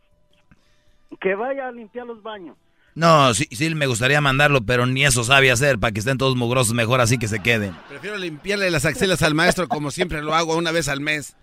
que 1.19 1.35
vaya 1.35 1.67
a 1.67 1.71
limpiar 1.71 2.05
los 2.05 2.23
baños. 2.23 2.55
No, 2.97 3.31
sí, 3.35 3.47
sí 3.51 3.75
me 3.75 3.85
gustaría 3.85 4.19
mandarlo, 4.21 4.65
pero 4.65 4.87
ni 4.87 5.05
eso 5.05 5.23
sabe 5.23 5.51
hacer, 5.51 5.77
para 5.77 5.91
que 5.91 5.99
estén 5.99 6.17
todos 6.17 6.35
mugrosos, 6.35 6.73
mejor 6.73 6.99
así 6.99 7.19
que 7.19 7.27
se 7.27 7.39
queden. 7.41 7.75
Prefiero 7.87 8.17
limpiarle 8.17 8.71
las 8.71 8.85
axilas 8.85 9.21
al 9.21 9.35
maestro 9.35 9.67
como 9.67 9.91
siempre 9.91 10.23
lo 10.23 10.33
hago 10.33 10.57
una 10.57 10.71
vez 10.71 10.87
al 10.87 10.99
mes. 10.99 11.35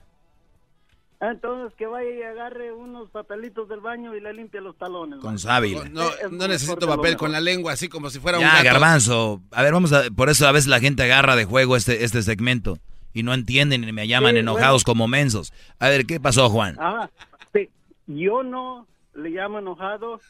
Entonces 1.20 1.72
que 1.78 1.86
vaya 1.86 2.10
y 2.10 2.22
agarre 2.22 2.72
unos 2.72 3.08
papelitos 3.10 3.68
del 3.68 3.78
baño 3.78 4.16
y 4.16 4.20
le 4.20 4.34
limpie 4.34 4.60
los 4.60 4.76
talones. 4.76 5.20
Con 5.20 5.38
sábila. 5.38 5.84
No, 5.90 6.10
no 6.32 6.48
necesito 6.48 6.88
papel 6.88 7.16
con 7.16 7.30
la 7.30 7.40
lengua 7.40 7.72
así 7.72 7.88
como 7.88 8.10
si 8.10 8.18
fuera 8.18 8.38
un 8.38 8.44
Ya, 8.44 8.50
gato. 8.56 8.64
Garbanzo. 8.64 9.40
A 9.52 9.62
ver, 9.62 9.72
vamos 9.72 9.92
a... 9.92 10.02
Por 10.10 10.28
eso 10.30 10.48
a 10.48 10.52
veces 10.52 10.66
la 10.66 10.80
gente 10.80 11.04
agarra 11.04 11.36
de 11.36 11.44
juego 11.44 11.76
este, 11.76 12.02
este 12.04 12.20
segmento 12.22 12.78
y 13.14 13.22
no 13.22 13.32
entienden 13.32 13.84
y 13.88 13.92
me 13.92 14.08
llaman 14.08 14.32
Sí, 14.34 14.38
enojados 14.40 14.82
bueno. 14.84 14.92
como 14.98 15.08
mensos. 15.08 15.52
A 15.78 15.88
ver, 15.88 16.04
¿qué 16.04 16.18
pasó, 16.18 16.50
Juan? 16.50 16.76
Ah, 16.80 17.08
sí. 17.54 17.70
Yo 18.08 18.42
no 18.42 18.86
le 19.14 19.30
llamo 19.30 19.60
enojado, 19.60 20.20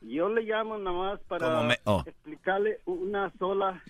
yo 0.00 0.28
le 0.28 0.42
llamo 0.42 0.78
nada 0.78 0.96
más 0.96 1.20
para 1.20 1.62
me- 1.62 1.78
oh. 1.84 2.02
explicarle 2.06 2.80
una 2.86 3.30
sola, 3.38 3.82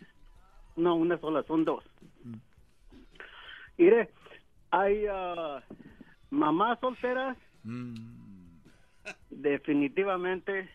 no, 0.77 0.95
una 0.95 1.19
sola, 1.19 1.43
son 1.45 1.65
dos. 1.65 1.85
Mire, 3.77 4.11
hay 4.71 5.07
ah, 5.11 5.63
mamás 6.31 6.79
solteras, 6.81 7.37
definitivamente 9.31 10.69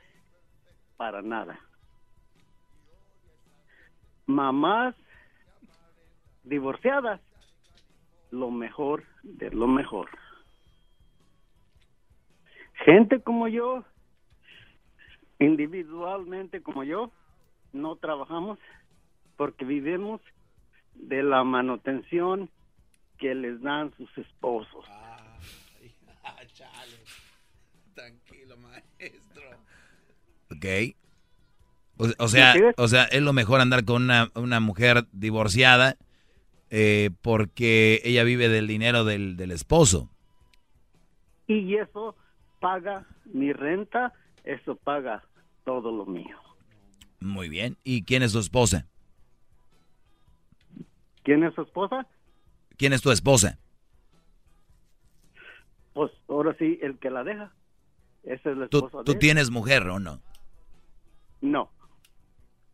para 0.98 1.22
nada. 1.22 1.60
Mamás 4.26 4.96
divorciadas, 6.44 7.20
lo 8.32 8.52
mejor 8.52 9.04
de 9.24 9.52
lo 9.52 9.68
mejor. 9.68 10.10
Gente 12.86 13.22
como 13.22 13.48
yo, 13.48 13.84
individualmente 15.44 16.62
como 16.62 16.84
yo, 16.84 17.12
no 17.72 17.96
trabajamos 17.96 18.60
porque 19.36 19.66
vivimos 19.66 20.22
de 20.96 21.24
la 21.24 21.44
manutención 21.44 22.50
que 23.18 23.34
les 23.36 23.62
dan 23.62 23.94
sus 23.98 24.18
esposos. 24.18 24.86
Tranquilo, 27.94 28.58
maestro. 28.58 29.44
Ok. 30.52 30.66
O, 31.98 32.08
o 32.24 32.28
sea, 32.28 32.56
o 32.78 32.88
sea, 32.88 33.04
es 33.06 33.22
lo 33.22 33.34
mejor 33.34 33.62
andar 33.62 33.86
con 33.86 34.04
una, 34.04 34.32
una 34.36 34.60
mujer 34.60 35.06
divorciada 35.12 35.96
eh, 36.70 37.10
porque 37.22 38.02
ella 38.04 38.24
vive 38.24 38.50
del 38.50 38.68
dinero 38.68 39.04
del, 39.04 39.38
del 39.38 39.52
esposo. 39.52 40.10
Y 41.46 41.76
eso 41.76 42.16
paga 42.60 43.06
mi 43.26 43.54
renta, 43.54 44.14
eso 44.44 44.76
paga 44.76 45.24
todo 45.66 45.92
lo 45.92 46.06
mío. 46.06 46.38
Muy 47.20 47.50
bien. 47.50 47.78
¿Y 47.84 48.04
quién 48.04 48.24
es 48.24 48.32
su 48.34 48.40
esposa? 48.40 48.86
¿Quién 51.24 51.44
es 51.44 51.54
su 51.56 51.62
esposa? 51.62 52.06
¿Quién 52.78 52.92
es 52.94 53.02
tu 53.02 53.12
esposa? 53.12 53.58
Pues 55.94 56.12
ahora 56.28 56.56
sí, 56.58 56.80
el 56.82 56.98
que 57.00 57.10
la 57.10 57.24
deja. 57.24 57.54
Esa 58.24 58.52
es 58.52 58.58
la 58.58 58.68
¿Tú, 58.68 58.78
esposa 58.86 59.04
tú 59.04 59.12
de 59.12 59.16
él. 59.16 59.20
tienes 59.20 59.50
mujer 59.52 59.88
o 59.88 60.00
no? 60.00 60.22
No, 61.42 61.70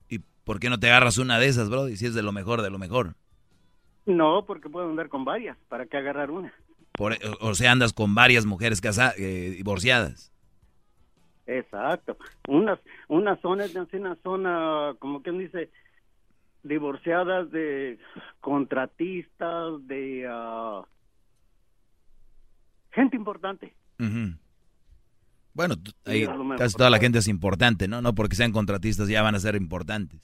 ¿Y 0.10 0.20
por 0.44 0.60
qué 0.60 0.70
no 0.70 0.80
te 0.80 0.88
agarras 0.88 1.18
una 1.18 1.40
de 1.40 1.48
esas, 1.48 1.70
bro? 1.70 1.90
Y 1.90 1.98
si 1.98 2.06
es 2.06 2.14
de 2.14 2.22
lo 2.22 2.32
mejor, 2.32 2.62
de 2.62 2.70
lo 2.70 2.78
mejor. 2.78 3.16
no, 4.06 4.46
porque 4.46 4.70
puedo 4.70 4.88
andar 4.90 5.10
con 5.10 5.26
varias. 5.26 5.58
¿Para 5.70 5.88
qué 5.88 5.98
agarrar 5.98 6.30
una? 6.30 6.54
Por, 6.94 7.18
o, 7.40 7.56
sea, 7.56 7.72
andas 7.72 7.94
con 7.94 8.14
varias 8.14 8.46
mujeres 8.46 8.80
casadas, 8.82 9.16
eh, 9.18 9.54
divorciadas. 9.58 10.32
Exacto. 11.50 12.18
Unas, 12.48 12.80
unas 13.08 13.40
zonas 13.42 13.74
de 13.74 13.98
una 13.98 14.16
zona, 14.18 14.94
como 15.00 15.24
quien 15.24 15.40
dice, 15.40 15.72
divorciadas 16.64 17.50
de 17.52 17.98
contratistas, 18.40 19.88
de 19.88 20.28
ah, 20.30 20.84
gente 22.92 23.16
importante. 23.16 23.74
Bueno, 25.54 25.76
ahí 26.06 26.28
casi 26.58 26.78
toda 26.78 26.90
la 26.90 27.00
gente 27.00 27.18
es 27.18 27.28
importante, 27.28 27.88
¿no? 27.88 28.02
No 28.02 28.14
porque 28.14 28.36
sean 28.36 28.52
contratistas 28.52 29.10
ya 29.10 29.22
van 29.22 29.36
a 29.36 29.40
ser 29.40 29.56
importantes. 29.56 30.22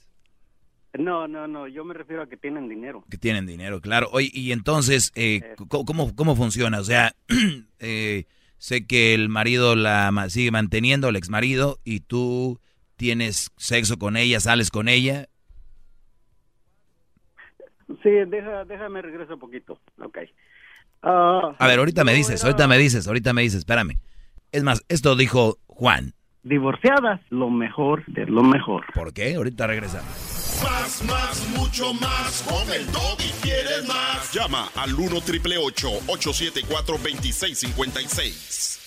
No, 0.98 1.28
no, 1.28 1.46
no, 1.46 1.66
yo 1.68 1.84
me 1.84 1.92
refiero 1.92 2.22
a 2.22 2.28
que 2.28 2.36
tienen 2.36 2.68
dinero. 2.68 3.04
Que 3.10 3.18
tienen 3.18 3.44
dinero, 3.44 3.80
claro. 3.80 4.08
Oye, 4.12 4.30
y 4.32 4.52
entonces, 4.52 5.12
eh, 5.14 5.40
eh. 5.42 5.56
¿cómo, 5.68 6.14
¿cómo 6.14 6.36
funciona? 6.36 6.80
O 6.80 6.84
sea, 6.84 7.14
eh, 7.80 8.24
sé 8.58 8.86
que 8.86 9.14
el 9.14 9.28
marido 9.28 9.76
la 9.76 10.12
sigue 10.28 10.50
manteniendo, 10.50 11.08
el 11.08 11.16
ex 11.16 11.30
marido, 11.30 11.78
y 11.84 12.00
tú 12.00 12.60
tienes 12.96 13.50
sexo 13.56 13.98
con 13.98 14.16
ella, 14.16 14.40
sales 14.40 14.70
con 14.70 14.88
ella. 14.88 15.28
Sí, 18.02 18.10
deja, 18.26 18.64
déjame 18.64 19.02
regreso 19.02 19.34
un 19.34 19.40
poquito. 19.40 19.78
Ok. 20.02 20.18
Ah, 21.02 21.54
a 21.58 21.66
ver, 21.66 21.78
ahorita 21.78 22.04
me 22.04 22.14
dices, 22.14 22.44
ahorita 22.44 22.66
me 22.66 22.78
dices, 22.78 23.06
ahorita 23.06 23.32
me 23.32 23.42
dices, 23.42 23.58
espérame. 23.58 23.98
Es 24.52 24.62
más, 24.62 24.84
esto 24.88 25.14
dijo 25.14 25.58
Juan. 25.66 26.14
Divorciadas, 26.42 27.20
lo 27.30 27.50
mejor 27.50 28.04
de 28.06 28.26
lo 28.26 28.42
mejor. 28.42 28.84
¿Por 28.94 29.12
qué? 29.12 29.34
Ahorita 29.34 29.66
regresamos. 29.66 30.35
Más, 30.62 31.02
más, 31.04 31.48
mucho 31.56 31.92
más. 31.94 32.42
Con 32.42 32.72
el 32.72 32.82
y 32.82 33.30
quieres 33.42 33.86
más. 33.86 34.32
Llama 34.32 34.70
al 34.74 34.94
1 34.94 35.20
triple 35.20 35.58
874 35.58 36.98
2656. 36.98 38.80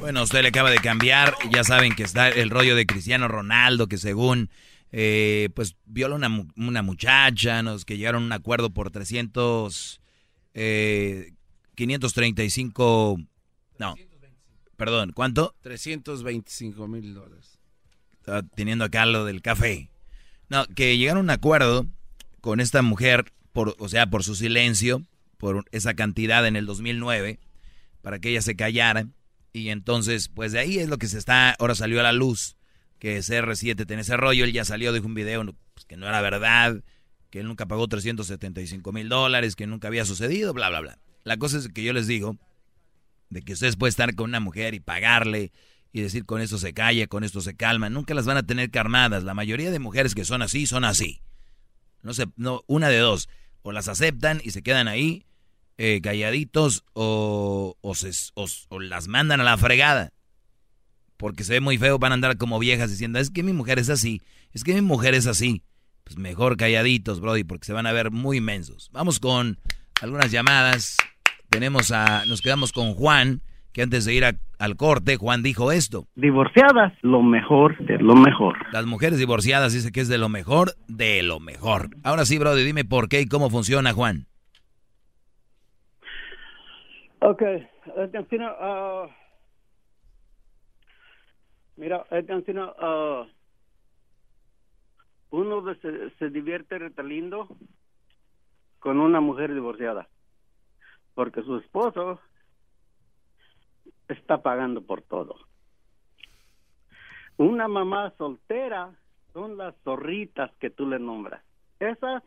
Bueno, 0.00 0.22
usted 0.22 0.42
le 0.42 0.48
acaba 0.48 0.70
de 0.70 0.78
cambiar. 0.78 1.34
Ya 1.50 1.64
saben 1.64 1.94
que 1.94 2.02
está 2.02 2.28
el 2.28 2.50
rollo 2.50 2.76
de 2.76 2.84
Cristiano 2.84 3.26
Ronaldo, 3.26 3.86
que 3.86 3.96
según 3.96 4.50
eh, 4.92 5.48
pues 5.54 5.74
viola 5.86 6.14
una, 6.14 6.46
una 6.56 6.82
muchacha, 6.82 7.64
nos 7.64 7.84
que 7.84 7.96
llegaron 7.96 8.22
a 8.22 8.26
un 8.26 8.32
acuerdo 8.32 8.70
por 8.70 8.92
300, 8.92 10.00
eh, 10.54 11.32
535, 11.74 13.18
no, 13.78 13.96
perdón, 14.76 15.12
¿cuánto? 15.14 15.54
325 15.62 16.88
mil 16.88 17.14
dólares. 17.14 17.58
Está 18.20 18.42
teniendo 18.42 18.84
acá 18.84 19.06
lo 19.06 19.24
del 19.24 19.42
café. 19.42 19.90
No, 20.48 20.66
que 20.66 20.96
llegaron 20.96 21.18
a 21.18 21.22
un 21.22 21.30
acuerdo 21.30 21.86
con 22.40 22.60
esta 22.60 22.82
mujer, 22.82 23.32
por, 23.52 23.76
o 23.78 23.88
sea, 23.88 24.08
por 24.08 24.24
su 24.24 24.34
silencio, 24.34 25.02
por 25.38 25.64
esa 25.72 25.94
cantidad 25.94 26.46
en 26.46 26.56
el 26.56 26.66
2009, 26.66 27.38
para 28.02 28.18
que 28.18 28.30
ella 28.30 28.42
se 28.42 28.56
callara. 28.56 29.06
Y 29.52 29.68
entonces, 29.68 30.28
pues 30.28 30.52
de 30.52 30.58
ahí 30.58 30.78
es 30.78 30.88
lo 30.88 30.98
que 30.98 31.06
se 31.06 31.18
está, 31.18 31.52
ahora 31.52 31.74
salió 31.74 32.00
a 32.00 32.02
la 32.02 32.12
luz 32.12 32.56
que 32.98 33.18
CR7 33.18 33.86
tiene 33.86 34.02
ese 34.02 34.16
rollo. 34.16 34.44
Él 34.44 34.52
ya 34.52 34.64
salió, 34.64 34.92
dijo 34.92 35.06
un 35.06 35.14
video 35.14 35.44
pues, 35.74 35.84
que 35.86 35.96
no 35.96 36.08
era 36.08 36.20
verdad, 36.22 36.82
que 37.30 37.40
él 37.40 37.46
nunca 37.46 37.66
pagó 37.66 37.86
375 37.86 38.92
mil 38.92 39.08
dólares, 39.08 39.56
que 39.56 39.66
nunca 39.66 39.88
había 39.88 40.04
sucedido, 40.04 40.54
bla, 40.54 40.70
bla, 40.70 40.80
bla. 40.80 40.98
La 41.24 41.36
cosa 41.36 41.58
es 41.58 41.68
que 41.68 41.82
yo 41.82 41.92
les 41.92 42.06
digo 42.06 42.38
de 43.34 43.42
que 43.42 43.52
ustedes 43.52 43.76
pueden 43.76 43.90
estar 43.90 44.14
con 44.14 44.30
una 44.30 44.40
mujer 44.40 44.72
y 44.72 44.80
pagarle 44.80 45.52
y 45.92 46.00
decir 46.00 46.24
con 46.24 46.40
esto 46.40 46.56
se 46.56 46.72
calla, 46.72 47.06
con 47.06 47.22
esto 47.22 47.40
se 47.40 47.54
calma. 47.54 47.90
Nunca 47.90 48.14
las 48.14 48.24
van 48.24 48.38
a 48.38 48.42
tener 48.42 48.70
carnadas. 48.70 49.24
La 49.24 49.34
mayoría 49.34 49.70
de 49.70 49.78
mujeres 49.78 50.14
que 50.14 50.24
son 50.24 50.40
así, 50.40 50.66
son 50.66 50.84
así. 50.84 51.20
No 52.02 52.14
sé, 52.14 52.26
no, 52.36 52.62
una 52.66 52.88
de 52.88 52.98
dos. 52.98 53.28
O 53.62 53.72
las 53.72 53.88
aceptan 53.88 54.40
y 54.42 54.50
se 54.50 54.62
quedan 54.62 54.88
ahí 54.88 55.26
eh, 55.76 56.00
calladitos 56.02 56.84
o, 56.94 57.76
o, 57.80 57.94
se, 57.94 58.10
o 58.34 58.80
las 58.80 59.08
mandan 59.08 59.40
a 59.40 59.44
la 59.44 59.58
fregada 59.58 60.14
porque 61.16 61.44
se 61.44 61.54
ve 61.54 61.60
muy 61.60 61.78
feo, 61.78 61.98
van 61.98 62.12
a 62.12 62.16
andar 62.16 62.36
como 62.36 62.58
viejas 62.58 62.90
diciendo, 62.90 63.18
es 63.18 63.30
que 63.30 63.42
mi 63.42 63.52
mujer 63.52 63.78
es 63.78 63.88
así, 63.88 64.20
es 64.52 64.64
que 64.64 64.74
mi 64.74 64.82
mujer 64.82 65.14
es 65.14 65.26
así. 65.26 65.62
Pues 66.04 66.18
mejor 66.18 66.58
calladitos, 66.58 67.20
Brody, 67.20 67.44
porque 67.44 67.64
se 67.64 67.72
van 67.72 67.86
a 67.86 67.92
ver 67.92 68.10
muy 68.10 68.36
inmensos. 68.36 68.90
Vamos 68.92 69.20
con 69.20 69.58
algunas 70.02 70.30
llamadas. 70.30 70.98
Tenemos 71.54 71.92
a, 71.92 72.26
nos 72.26 72.42
quedamos 72.42 72.72
con 72.72 72.94
Juan, 72.94 73.40
que 73.72 73.82
antes 73.82 74.04
de 74.04 74.12
ir 74.12 74.24
al 74.24 74.76
corte, 74.76 75.16
Juan 75.16 75.44
dijo 75.44 75.70
esto. 75.70 76.08
Divorciadas, 76.16 76.92
lo 77.02 77.22
mejor 77.22 77.78
de 77.78 77.96
lo 77.98 78.16
mejor. 78.16 78.56
Las 78.72 78.86
mujeres 78.86 79.20
divorciadas 79.20 79.72
dice 79.72 79.92
que 79.92 80.00
es 80.00 80.08
de 80.08 80.18
lo 80.18 80.28
mejor 80.28 80.72
de 80.88 81.22
lo 81.22 81.38
mejor. 81.38 81.90
Ahora 82.02 82.24
sí, 82.24 82.38
Brody, 82.38 82.64
dime 82.64 82.84
por 82.84 83.08
qué 83.08 83.20
y 83.20 83.28
cómo 83.28 83.50
funciona, 83.50 83.92
Juan. 83.92 84.26
Ok, 87.20 87.42
uh, 87.86 89.06
Mira, 91.76 92.04
uh, 92.10 93.26
uno 95.30 95.74
se, 95.80 96.10
se 96.18 96.30
divierte 96.30 96.78
retalindo 96.80 97.46
con 98.80 98.98
una 98.98 99.20
mujer 99.20 99.54
divorciada, 99.54 100.08
porque 101.14 101.42
su 101.42 101.56
esposo 101.56 102.20
está 104.08 104.42
pagando 104.42 104.82
por 104.82 105.02
todo. 105.02 105.36
Una 107.36 107.68
mamá 107.68 108.12
soltera 108.16 108.92
son 109.32 109.56
las 109.56 109.74
zorritas 109.82 110.50
que 110.60 110.70
tú 110.70 110.88
le 110.88 110.98
nombras. 110.98 111.42
Esas, 111.80 112.22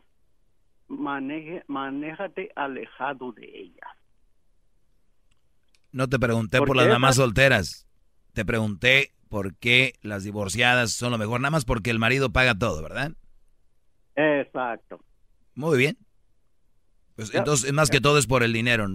maneje, 0.88 1.64
manéjate 1.66 2.50
alejado 2.54 3.32
de 3.32 3.46
ellas. 3.46 3.88
No 5.92 6.08
te 6.08 6.18
pregunté 6.18 6.58
por 6.58 6.76
las 6.76 6.88
mamás 6.88 7.16
solteras. 7.16 7.88
Te 8.34 8.44
pregunté 8.44 9.12
por 9.28 9.56
qué 9.56 9.94
las 10.02 10.24
divorciadas 10.24 10.92
son 10.92 11.10
lo 11.12 11.18
mejor, 11.18 11.40
nada 11.40 11.50
más 11.50 11.64
porque 11.64 11.90
el 11.90 11.98
marido 11.98 12.30
paga 12.30 12.54
todo, 12.54 12.82
¿verdad? 12.82 13.12
Exacto. 14.14 15.00
Muy 15.54 15.78
bien. 15.78 15.96
Pues 17.18 17.34
entonces, 17.34 17.72
más 17.72 17.90
que 17.90 18.00
todo 18.00 18.16
es 18.16 18.28
por 18.28 18.44
el 18.44 18.52
dinero, 18.52 18.86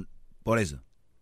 por 0.45 0.57
eso. 0.57 0.81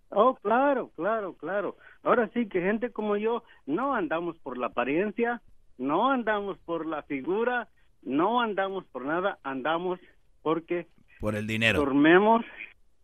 Oh, 0.10 0.36
claro, 0.36 0.92
claro, 0.96 1.34
claro. 1.34 1.76
Ahora 2.04 2.30
sí 2.32 2.48
que 2.48 2.62
gente 2.62 2.92
como 2.92 3.18
yo 3.18 3.44
no 3.66 3.96
andamos 3.96 4.38
por 4.38 4.56
la 4.60 4.68
apariencia, 4.68 5.42
no 5.80 6.12
andamos 6.12 6.60
por 6.60 6.86
la 6.86 7.02
figura, 7.02 7.70
no 8.04 8.40
andamos 8.40 8.86
por 8.86 9.04
nada, 9.04 9.40
andamos 9.42 10.00
porque... 10.44 10.86
Por 11.20 11.34
el 11.34 11.48
dinero. 11.48 11.80
Dormemos, 11.80 12.46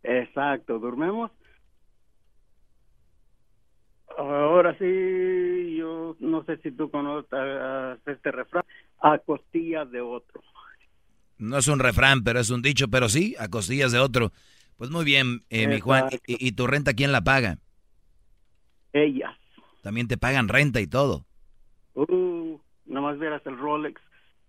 exacto, 0.04 0.78
dormemos 0.78 1.32
Ahora 4.16 4.78
sí, 4.78 5.74
yo 5.76 6.14
no 6.20 6.44
sé 6.44 6.58
si 6.58 6.70
tú 6.70 6.88
conoces 6.88 7.30
este 8.06 8.30
refrán, 8.30 8.64
a 9.00 9.18
costillas 9.18 9.90
de 9.90 10.00
otro. 10.00 10.40
No 11.38 11.58
es 11.58 11.68
un 11.68 11.78
refrán, 11.78 12.24
pero 12.24 12.40
es 12.40 12.50
un 12.50 12.62
dicho, 12.62 12.88
pero 12.88 13.08
sí, 13.08 13.34
a 13.38 13.48
costillas 13.48 13.92
de 13.92 13.98
otro. 13.98 14.32
Pues 14.76 14.90
muy 14.90 15.04
bien, 15.04 15.44
eh, 15.50 15.66
mi 15.66 15.80
Juan. 15.80 16.08
¿Y, 16.26 16.52
tu 16.52 16.66
renta 16.66 16.94
quién 16.94 17.12
la 17.12 17.22
paga? 17.22 17.58
Ellas. 18.92 19.36
También 19.82 20.08
te 20.08 20.16
pagan 20.18 20.48
renta 20.48 20.80
y 20.80 20.86
todo. 20.86 21.24
Uh, 21.94 22.58
nomás 22.86 23.18
verás 23.18 23.44
el 23.46 23.56
Rolex 23.56 24.00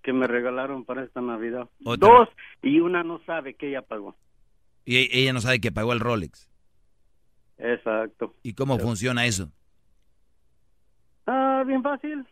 que 0.04 0.14
me 0.14 0.28
regalaron 0.28 0.86
para 0.86 1.04
esta 1.04 1.22
Navidad. 1.22 1.70
Dos, 1.80 2.30
y 2.62 2.80
una 2.80 3.04
no 3.04 3.22
sabe 3.26 3.56
que 3.56 3.70
ella 3.70 3.82
pagó. 3.82 4.16
Y 4.86 5.16
ella 5.18 5.34
no 5.34 5.42
sabe 5.42 5.60
que 5.60 5.72
pagó 5.72 5.94
el 5.94 6.00
Rolex. 6.00 6.50
Exacto. 7.58 8.36
¿Y 8.44 8.54
cómo 8.54 8.80
funciona 8.80 9.26
eso? 9.26 9.52
Ah, 11.28 11.64
bien 11.66 11.84
fácil. 11.84 12.26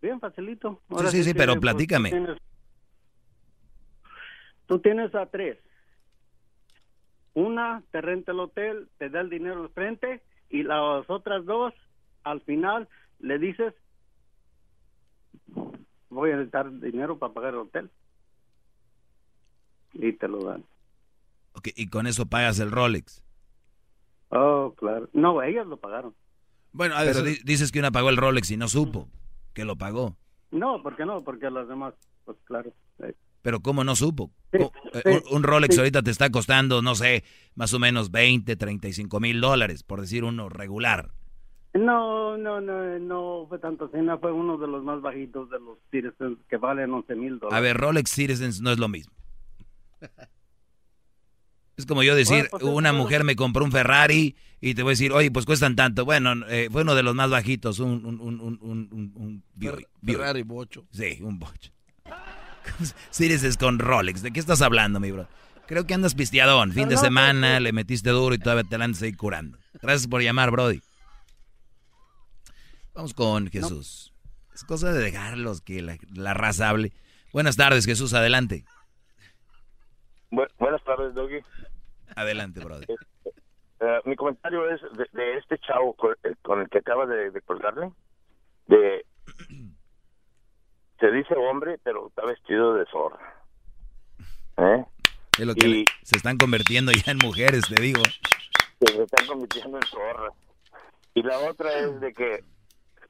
Bien 0.00 0.20
facilito. 0.20 0.80
sí, 0.98 1.06
sí, 1.08 1.24
sí, 1.24 1.34
pero 1.34 1.54
pues, 1.54 1.60
platícame. 1.60 2.36
Tú 4.68 4.78
tienes, 4.80 5.14
a 5.14 5.26
tres. 5.26 5.58
Una 7.32 7.82
te 7.90 8.00
renta 8.00 8.32
el 8.32 8.40
hotel, 8.40 8.88
te 8.98 9.08
da 9.08 9.22
el 9.22 9.30
dinero 9.30 9.62
al 9.62 9.70
frente 9.70 10.22
y 10.50 10.62
las 10.62 11.08
otras 11.08 11.44
dos, 11.46 11.72
al 12.22 12.42
final, 12.42 12.86
le 13.18 13.38
dices, 13.38 13.74
voy 16.10 16.30
a 16.30 16.36
necesitar 16.36 16.70
dinero 16.80 17.18
para 17.18 17.32
pagar 17.32 17.54
el 17.54 17.60
hotel. 17.60 17.90
Y 19.94 20.12
te 20.12 20.28
lo 20.28 20.44
dan. 20.44 20.64
Ok, 21.54 21.68
y 21.74 21.88
con 21.88 22.06
eso 22.06 22.26
pagas 22.26 22.60
el 22.60 22.70
Rolex. 22.70 23.24
Oh, 24.28 24.74
claro. 24.76 25.08
No, 25.14 25.42
ellas 25.42 25.66
lo 25.66 25.78
pagaron. 25.78 26.14
Bueno, 26.72 26.94
pero 26.98 27.22
dices 27.22 27.72
que 27.72 27.78
una 27.78 27.90
pagó 27.90 28.10
el 28.10 28.18
Rolex 28.18 28.50
y 28.50 28.58
no 28.58 28.68
supo 28.68 29.08
que 29.54 29.64
lo 29.64 29.76
pagó. 29.76 30.16
No, 30.50 30.82
¿por 30.82 30.94
qué 30.96 31.06
no? 31.06 31.24
Porque 31.24 31.50
las 31.50 31.66
demás, 31.68 31.94
pues 32.26 32.36
claro. 32.44 32.72
Pero 33.42 33.60
¿cómo 33.60 33.84
no 33.84 33.94
supo? 33.96 34.30
Eh, 34.52 35.22
un, 35.30 35.42
Rolex 35.42 35.78
ahorita 35.78 36.02
te 36.02 36.10
está 36.10 36.30
costando, 36.30 36.82
no 36.82 36.94
sé, 36.94 37.24
más 37.54 37.72
o 37.74 37.78
menos 37.78 38.10
20, 38.10 38.56
35 38.56 39.20
mil 39.20 39.40
dólares, 39.40 39.82
por 39.82 40.00
decir 40.00 40.24
uno 40.24 40.48
regular. 40.48 41.10
No, 41.74 42.36
no, 42.36 42.60
no, 42.60 42.98
no 42.98 43.46
fue 43.48 43.58
tanto 43.58 43.88
cena, 43.88 44.18
fue 44.18 44.32
uno 44.32 44.56
de 44.56 44.66
los 44.66 44.82
más 44.82 45.00
bajitos 45.00 45.50
de 45.50 45.58
los 45.60 45.78
Citizens 45.90 46.38
que 46.48 46.56
valen 46.56 46.92
11 46.92 47.14
mil 47.14 47.38
dólares. 47.38 47.56
A 47.56 47.60
ver, 47.60 47.76
Rolex 47.76 48.10
Citizens 48.10 48.60
no 48.60 48.72
es 48.72 48.78
lo 48.78 48.88
mismo. 48.88 49.14
Es 51.76 51.86
como 51.86 52.02
yo 52.02 52.16
decir, 52.16 52.48
Bueno, 52.50 52.58
pues, 52.58 52.62
una 52.64 52.92
mujer 52.92 53.22
me 53.22 53.36
compró 53.36 53.64
un 53.64 53.70
Ferrari 53.70 54.34
y 54.60 54.74
te 54.74 54.82
voy 54.82 54.90
a 54.90 54.94
decir, 54.94 55.12
oye, 55.12 55.30
pues 55.30 55.46
cuestan 55.46 55.76
tanto. 55.76 56.04
Bueno, 56.04 56.32
eh, 56.48 56.68
fue 56.72 56.82
uno 56.82 56.96
de 56.96 57.04
los 57.04 57.14
más 57.14 57.30
bajitos, 57.30 57.78
un, 57.78 58.04
un, 58.04 58.20
un, 58.20 58.58
un, 58.60 59.12
un. 59.14 59.44
Ferrari 60.04 60.42
bocho. 60.42 60.86
Sí, 60.90 61.20
un 61.22 61.38
bocho. 61.38 61.70
Citizens 63.10 63.56
con 63.56 63.78
Rolex, 63.78 64.22
¿de 64.22 64.30
qué 64.32 64.40
estás 64.40 64.62
hablando, 64.62 65.00
mi 65.00 65.10
bro? 65.10 65.26
Creo 65.66 65.86
que 65.86 65.94
andas 65.94 66.14
pisteadón, 66.14 66.72
fin 66.72 66.88
de 66.88 66.94
No, 66.94 67.00
semana, 67.00 67.60
le 67.60 67.72
metiste 67.72 68.10
duro 68.10 68.34
y 68.34 68.38
todavía 68.38 68.64
te 68.64 68.78
la 68.78 68.86
andas 68.86 69.02
ahí 69.02 69.12
curando. 69.12 69.58
Gracias 69.82 70.06
por 70.08 70.22
llamar, 70.22 70.50
Brody. 70.50 70.80
Vamos 72.94 73.14
con 73.14 73.48
Jesús. 73.48 74.12
Es 74.54 74.64
cosa 74.64 74.92
de 74.92 74.98
dejarlos 75.00 75.60
que 75.60 75.82
la, 75.82 75.96
la 76.14 76.34
raza 76.34 76.68
hable. 76.70 76.92
Buenas 77.32 77.56
tardes, 77.56 77.84
Jesús, 77.84 78.14
adelante. 78.14 78.64
Bu- 80.30 80.48
buenas 80.58 80.82
tardes, 80.84 81.14
Doggy. 81.14 81.40
Adelante, 82.16 82.60
Brody. 82.60 82.86
Eh, 83.80 84.00
mi 84.06 84.16
comentario 84.16 84.68
es 84.70 84.80
de, 84.96 85.06
de 85.12 85.36
este 85.38 85.58
chavo 85.58 85.94
con, 85.94 86.14
el- 86.24 86.36
con 86.38 86.60
el 86.60 86.68
que 86.68 86.78
acaba 86.78 87.06
de, 87.06 87.30
de 87.30 87.40
colgarle. 87.42 87.92
De, 88.66 89.04
se 91.00 91.10
dice 91.10 91.34
hombre, 91.36 91.78
pero 91.82 92.08
está 92.08 92.24
vestido 92.24 92.74
de 92.74 92.84
zorra. 92.86 93.34
¿Eh? 94.58 94.84
Es 95.38 95.46
lo 95.46 95.54
que 95.54 95.66
Y- 95.68 95.84
se 96.02 96.16
están 96.16 96.36
convirtiendo 96.36 96.90
ya 96.92 97.12
en 97.12 97.18
mujeres, 97.22 97.62
te 97.68 97.80
digo. 97.80 98.02
Se 98.80 99.02
están 99.02 99.26
convirtiendo 99.26 99.76
en 99.78 99.84
zorra. 99.84 100.32
Y 101.14 101.22
la 101.22 101.38
otra 101.40 101.72
es 101.78 102.00
de 102.00 102.12
que 102.12 102.44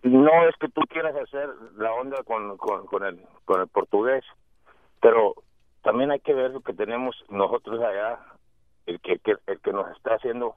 no 0.03 0.49
es 0.49 0.55
que 0.61 0.69
tú 0.69 0.83
quieras 0.89 1.15
hacer 1.17 1.49
la 1.77 1.93
onda 1.93 2.23
con, 2.25 2.57
con, 2.59 2.87
con 2.87 3.05
el, 3.05 3.21
con 3.45 3.61
el 3.61 3.69
portugués, 3.69 4.25
pero 5.01 5.35
también 5.83 6.11
hay 6.11 6.21
que 6.21 6.35
ver 6.35 6.51
lo 6.53 6.61
que 6.61 6.73
tenemos 6.75 7.17
nosotros 7.29 7.81
allá, 7.83 8.19
el 8.87 9.01
que, 9.01 9.19
que- 9.19 9.37
el 9.47 9.61
que 9.61 9.73
nos 9.73 9.91
está 9.97 10.15
haciendo 10.15 10.55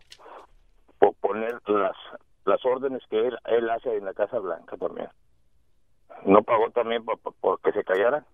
po- 1.00 1.14
poner 1.22 1.60
las 1.68 1.96
las 2.44 2.66
órdenes 2.66 3.04
que 3.10 3.20
él, 3.28 3.38
él 3.46 3.70
hace 3.70 3.96
en 3.96 4.04
la 4.06 4.14
Casa 4.16 4.40
Blanca 4.40 4.76
también. 4.76 5.08
¿No 6.26 6.44
pagó 6.44 6.70
también 6.72 7.04
por, 7.04 7.20
se 7.74 7.84
callara? 7.84 8.26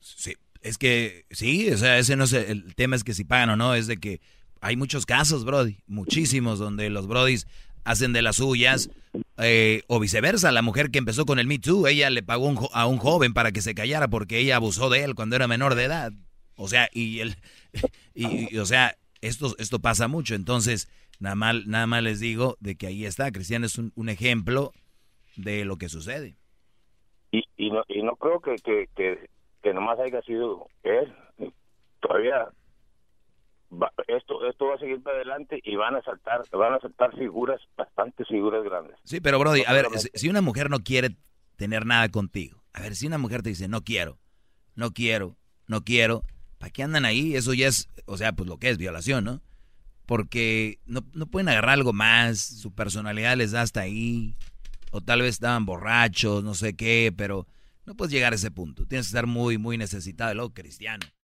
Sí, 0.00 0.34
es 0.62 0.78
que 0.78 1.24
sí, 1.30 1.70
o 1.70 1.76
sea, 1.76 1.98
ese 1.98 2.16
no 2.16 2.24
es 2.24 2.32
el, 2.32 2.74
tema 2.74 2.96
es 2.96 3.04
que 3.04 3.14
si 3.14 3.24
pagan 3.24 3.50
o 3.50 3.56
no, 3.56 3.74
es 3.74 3.86
de 3.86 3.96
que 3.96 4.20
hay 4.60 4.76
muchos 4.76 5.06
casos, 5.06 5.44
Brody, 5.44 5.78
muchísimos 5.86 6.58
donde 6.58 6.90
los 6.90 7.06
Brodis 7.06 7.46
hacen 7.84 8.12
de 8.12 8.20
las 8.20 8.36
suyas 8.36 8.90
eh, 9.38 9.82
o 9.86 9.98
viceversa. 10.00 10.52
La 10.52 10.60
mujer 10.60 10.90
que 10.90 10.98
empezó 10.98 11.24
con 11.24 11.38
el 11.38 11.46
Me 11.46 11.58
Too, 11.58 11.86
ella 11.86 12.10
le 12.10 12.22
pagó 12.22 12.46
un 12.46 12.58
a 12.74 12.86
un 12.86 12.98
joven 12.98 13.32
para 13.32 13.52
que 13.52 13.62
se 13.62 13.74
callara 13.74 14.08
porque 14.08 14.38
ella 14.38 14.56
abusó 14.56 14.90
de 14.90 15.04
él 15.04 15.14
cuando 15.14 15.36
era 15.36 15.48
menor 15.48 15.74
de 15.74 15.84
edad. 15.84 16.12
O 16.56 16.68
sea, 16.68 16.90
y 16.92 17.20
él, 17.20 17.36
y, 18.14 18.56
o 18.58 18.66
sea, 18.66 18.96
esto, 19.22 19.54
esto 19.58 19.78
pasa 19.78 20.08
mucho. 20.08 20.34
Entonces, 20.34 20.90
nada 21.20 21.36
más, 21.36 21.66
nada 21.66 21.86
más 21.86 22.02
les 22.02 22.20
digo 22.20 22.58
de 22.60 22.76
que 22.76 22.86
ahí 22.86 23.06
está. 23.06 23.32
Cristian 23.32 23.64
es 23.64 23.78
un 23.78 24.08
ejemplo 24.10 24.72
de 25.42 25.64
lo 25.64 25.76
que 25.76 25.88
sucede. 25.88 26.36
Y, 27.32 27.44
y, 27.56 27.70
no, 27.70 27.82
y 27.88 28.02
no 28.02 28.16
creo 28.16 28.40
que, 28.40 28.56
que, 28.56 28.88
que, 28.96 29.28
que 29.62 29.74
nomás 29.74 29.98
haya 30.00 30.20
sido 30.22 30.66
él. 30.82 31.12
Todavía 32.00 32.48
va- 33.72 33.92
esto 34.08 34.46
esto 34.48 34.66
va 34.66 34.74
a 34.74 34.78
seguir 34.78 35.02
para 35.02 35.16
adelante 35.16 35.60
y 35.62 35.76
van 35.76 35.94
a 35.96 36.02
saltar 36.02 36.42
van 36.50 36.74
a 36.74 36.80
saltar 36.80 37.14
figuras, 37.16 37.60
bastantes 37.76 38.26
figuras 38.28 38.64
grandes. 38.64 38.96
Sí, 39.04 39.20
pero 39.20 39.38
Brody, 39.38 39.62
a 39.66 39.72
ver, 39.72 39.86
si 40.14 40.28
una 40.28 40.40
mujer 40.40 40.70
no 40.70 40.80
quiere 40.80 41.10
tener 41.56 41.86
nada 41.86 42.08
contigo, 42.08 42.62
a 42.72 42.80
ver, 42.80 42.96
si 42.96 43.06
una 43.06 43.18
mujer 43.18 43.42
te 43.42 43.50
dice, 43.50 43.68
no 43.68 43.82
quiero, 43.82 44.18
no 44.74 44.92
quiero, 44.92 45.36
no 45.66 45.82
quiero, 45.84 46.24
¿para 46.58 46.70
qué 46.70 46.82
andan 46.82 47.04
ahí? 47.04 47.36
Eso 47.36 47.54
ya 47.54 47.68
es, 47.68 47.88
o 48.06 48.16
sea, 48.16 48.32
pues 48.32 48.48
lo 48.48 48.58
que 48.58 48.70
es 48.70 48.78
violación, 48.78 49.24
¿no? 49.24 49.40
Porque 50.06 50.78
no, 50.86 51.02
no 51.12 51.26
pueden 51.26 51.48
agarrar 51.48 51.74
algo 51.74 51.92
más, 51.92 52.40
su 52.40 52.74
personalidad 52.74 53.36
les 53.36 53.52
da 53.52 53.60
hasta 53.62 53.80
ahí, 53.82 54.34
o 54.90 55.00
tal 55.00 55.22
vez 55.22 55.34
estaban 55.34 55.66
borrachos, 55.66 56.44
no 56.44 56.54
sé 56.54 56.74
qué, 56.74 57.12
pero 57.16 57.46
no 57.86 57.96
puedes 57.96 58.12
llegar 58.12 58.32
a 58.32 58.36
ese 58.36 58.50
punto. 58.50 58.86
Tienes 58.86 59.06
que 59.06 59.10
estar 59.10 59.26
muy, 59.26 59.58
muy 59.58 59.78
necesitado 59.78 60.34
lo 60.34 60.52
cristiano. 60.52 61.06